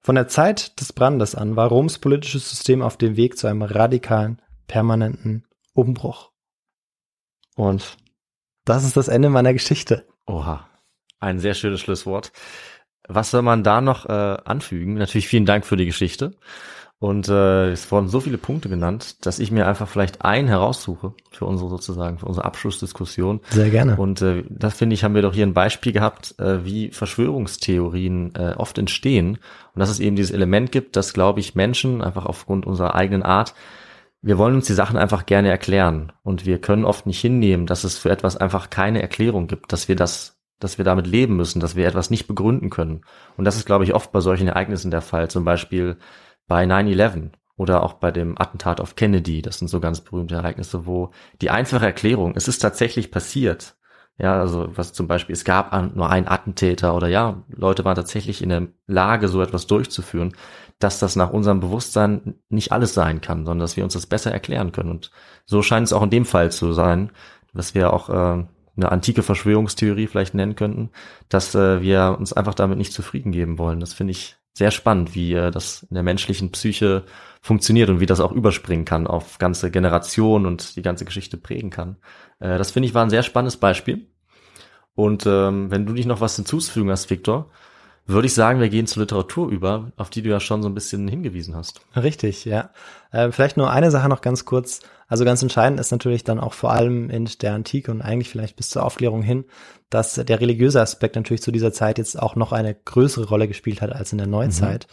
[0.00, 3.62] Von der Zeit des Brandes an war Roms politisches System auf dem Weg zu einem
[3.62, 6.30] radikalen, permanenten Umbruch.
[7.56, 7.96] Und
[8.64, 10.06] das ist das Ende meiner Geschichte.
[10.26, 10.66] Oha,
[11.20, 12.32] ein sehr schönes Schlusswort.
[13.08, 14.94] Was soll man da noch äh, anfügen?
[14.94, 16.32] Natürlich vielen Dank für die Geschichte.
[17.04, 21.12] Und äh, es wurden so viele Punkte genannt, dass ich mir einfach vielleicht einen heraussuche
[21.32, 23.40] für unsere sozusagen, für unsere Abschlussdiskussion.
[23.50, 23.96] Sehr gerne.
[23.96, 28.34] Und äh, das finde ich, haben wir doch hier ein Beispiel gehabt, äh, wie Verschwörungstheorien
[28.36, 29.38] äh, oft entstehen.
[29.74, 33.22] Und dass es eben dieses Element gibt, dass, glaube ich, Menschen einfach aufgrund unserer eigenen
[33.22, 33.54] Art,
[34.22, 36.10] wir wollen uns die Sachen einfach gerne erklären.
[36.22, 39.88] Und wir können oft nicht hinnehmen, dass es für etwas einfach keine Erklärung gibt, dass
[39.88, 40.33] wir das,
[40.64, 43.02] dass wir damit leben müssen, dass wir etwas nicht begründen können.
[43.36, 45.28] Und das ist, glaube ich, oft bei solchen Ereignissen der Fall.
[45.28, 45.98] Zum Beispiel
[46.48, 49.42] bei 9-11 oder auch bei dem Attentat auf Kennedy.
[49.42, 51.10] Das sind so ganz berühmte Ereignisse, wo
[51.42, 53.76] die einfache Erklärung, es ist tatsächlich passiert.
[54.16, 58.42] Ja, also was zum Beispiel, es gab nur einen Attentäter oder ja, Leute waren tatsächlich
[58.42, 60.34] in der Lage, so etwas durchzuführen,
[60.78, 64.32] dass das nach unserem Bewusstsein nicht alles sein kann, sondern dass wir uns das besser
[64.32, 64.90] erklären können.
[64.90, 65.10] Und
[65.46, 67.10] so scheint es auch in dem Fall zu sein,
[67.52, 68.44] dass wir auch äh,
[68.76, 70.90] eine antike Verschwörungstheorie vielleicht nennen könnten,
[71.28, 73.80] dass äh, wir uns einfach damit nicht zufrieden geben wollen.
[73.80, 77.04] Das finde ich sehr spannend, wie äh, das in der menschlichen Psyche
[77.40, 81.70] funktioniert und wie das auch überspringen kann auf ganze Generationen und die ganze Geschichte prägen
[81.70, 81.96] kann.
[82.38, 84.06] Äh, das finde ich war ein sehr spannendes Beispiel.
[84.94, 87.50] Und ähm, wenn du nicht noch was hinzuzufügen hast, Viktor,
[88.06, 90.74] würde ich sagen, wir gehen zur Literatur über, auf die du ja schon so ein
[90.74, 91.80] bisschen hingewiesen hast.
[91.96, 92.70] Richtig, ja.
[93.10, 94.80] Äh, vielleicht nur eine Sache noch ganz kurz.
[95.08, 98.56] Also ganz entscheidend ist natürlich dann auch vor allem in der Antike und eigentlich vielleicht
[98.56, 99.44] bis zur Aufklärung hin,
[99.90, 103.82] dass der religiöse Aspekt natürlich zu dieser Zeit jetzt auch noch eine größere Rolle gespielt
[103.82, 104.86] hat als in der Neuzeit.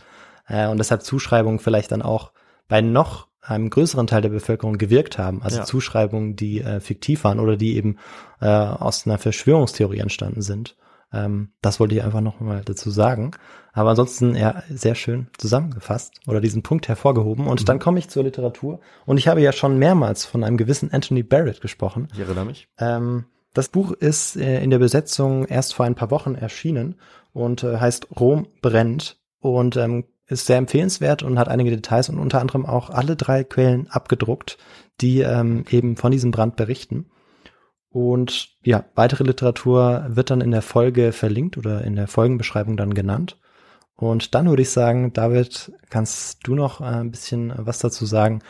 [0.48, 0.56] Mhm.
[0.56, 2.32] Äh, und deshalb Zuschreibungen vielleicht dann auch
[2.68, 5.42] bei noch einem größeren Teil der Bevölkerung gewirkt haben.
[5.42, 5.66] Also ja.
[5.66, 7.98] Zuschreibungen, die äh, fiktiv waren oder die eben
[8.40, 10.76] äh, aus einer Verschwörungstheorie entstanden sind.
[11.12, 13.32] Ähm, das wollte ich einfach noch mal dazu sagen.
[13.74, 17.48] Aber ansonsten ja sehr schön zusammengefasst oder diesen Punkt hervorgehoben.
[17.48, 17.66] Und mhm.
[17.66, 18.80] dann komme ich zur Literatur.
[19.06, 22.08] Und ich habe ja schon mehrmals von einem gewissen Anthony Barrett gesprochen.
[22.14, 22.68] Ich erinnere mich.
[22.78, 26.96] Ähm, das Buch ist äh, in der Besetzung erst vor ein paar Wochen erschienen
[27.34, 32.18] und äh, heißt Rom brennt und ähm, ist sehr empfehlenswert und hat einige Details und
[32.18, 34.58] unter anderem auch alle drei Quellen abgedruckt,
[35.02, 37.08] die ähm, eben von diesem Brand berichten.
[37.90, 42.94] Und ja, weitere Literatur wird dann in der Folge verlinkt oder in der Folgenbeschreibung dann
[42.94, 43.38] genannt.
[44.02, 48.42] Und dann würde ich sagen, David, kannst du noch äh, ein bisschen was dazu sagen,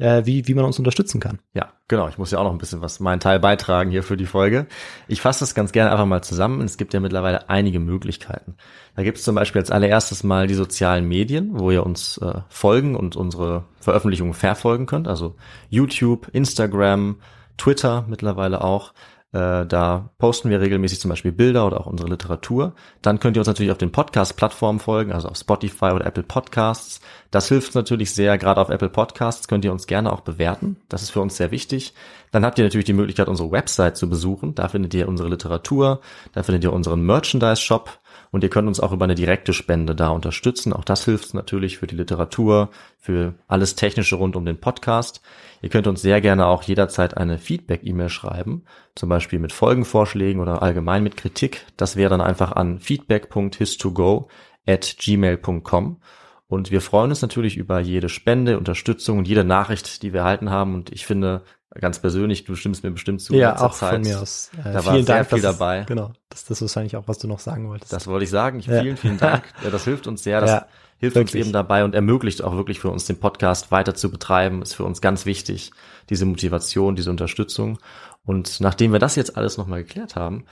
[0.00, 1.38] äh, wie, wie man uns unterstützen kann?
[1.54, 2.08] Ja, genau.
[2.08, 4.66] Ich muss ja auch noch ein bisschen was, meinen Teil beitragen hier für die Folge.
[5.06, 6.60] Ich fasse das ganz gerne einfach mal zusammen.
[6.62, 8.56] Es gibt ja mittlerweile einige Möglichkeiten.
[8.96, 12.40] Da gibt es zum Beispiel als allererstes mal die sozialen Medien, wo ihr uns äh,
[12.48, 15.06] folgen und unsere Veröffentlichungen verfolgen könnt.
[15.06, 15.36] Also
[15.70, 17.20] YouTube, Instagram,
[17.56, 18.92] Twitter mittlerweile auch.
[19.36, 22.72] Äh, da posten wir regelmäßig zum Beispiel Bilder oder auch unsere Literatur.
[23.02, 27.02] Dann könnt ihr uns natürlich auf den Podcast-Plattformen folgen, also auf Spotify oder Apple Podcasts.
[27.30, 28.38] Das hilft natürlich sehr.
[28.38, 30.78] Gerade auf Apple Podcasts könnt ihr uns gerne auch bewerten.
[30.88, 31.92] Das ist für uns sehr wichtig.
[32.32, 34.54] Dann habt ihr natürlich die Möglichkeit, unsere Website zu besuchen.
[34.54, 36.00] Da findet ihr unsere Literatur,
[36.32, 37.90] da findet ihr unseren Merchandise-Shop
[38.30, 40.72] und ihr könnt uns auch über eine direkte Spende da unterstützen.
[40.72, 45.22] Auch das hilft natürlich für die Literatur, für alles Technische rund um den Podcast.
[45.62, 48.64] Ihr könnt uns sehr gerne auch jederzeit eine Feedback-E-Mail schreiben,
[48.94, 51.66] zum Beispiel mit Folgenvorschlägen oder allgemein mit Kritik.
[51.76, 54.28] Das wäre dann einfach an feedback.histogo
[54.66, 56.00] at gmail.com.
[56.48, 60.50] Und wir freuen uns natürlich über jede Spende, Unterstützung und jede Nachricht, die wir erhalten
[60.50, 60.74] haben.
[60.74, 61.42] Und ich finde,
[61.74, 63.34] ganz persönlich, du stimmst mir bestimmt zu.
[63.34, 63.94] Ja, auch Zeit.
[63.94, 64.50] von mir aus.
[64.58, 65.80] Äh, da war sehr Dank, viel dabei.
[65.80, 67.92] Ist, genau, das, das ist wahrscheinlich auch, was du noch sagen wolltest.
[67.92, 68.60] Das wollte ich sagen.
[68.60, 68.80] Ja.
[68.80, 69.44] Vielen, vielen Dank.
[69.64, 70.40] Ja, das hilft uns sehr.
[70.40, 70.66] Das ja,
[70.98, 71.34] hilft wirklich.
[71.34, 74.62] uns eben dabei und ermöglicht auch wirklich für uns den Podcast weiter zu betreiben.
[74.62, 75.72] Ist für uns ganz wichtig,
[76.08, 77.78] diese Motivation, diese Unterstützung.
[78.24, 80.44] Und nachdem wir das jetzt alles nochmal geklärt haben,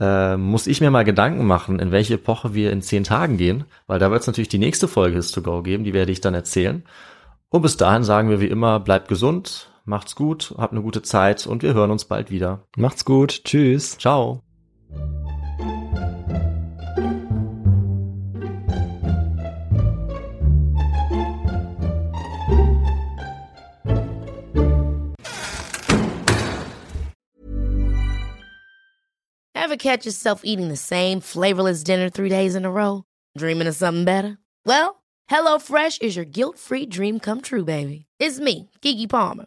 [0.00, 3.64] äh, muss ich mir mal Gedanken machen, in welche Epoche wir in zehn Tagen gehen,
[3.86, 6.20] weil da wird es natürlich die nächste Folge His to Go geben, die werde ich
[6.20, 6.84] dann erzählen.
[7.50, 11.46] Und bis dahin sagen wir wie immer, bleibt gesund, Macht's gut, habt eine gute Zeit
[11.46, 12.62] und wir hören uns bald wieder.
[12.76, 13.42] Macht's gut.
[13.44, 13.96] Tschüss.
[13.96, 14.42] Ciao.
[29.54, 33.04] Ever catch yourself eating the same flavorless dinner three days in a row?
[33.38, 34.36] Dreaming of something better?
[34.66, 38.04] Well, HelloFresh is your guilt-free dream come true, baby.
[38.18, 39.46] It's me, Kiki Palmer.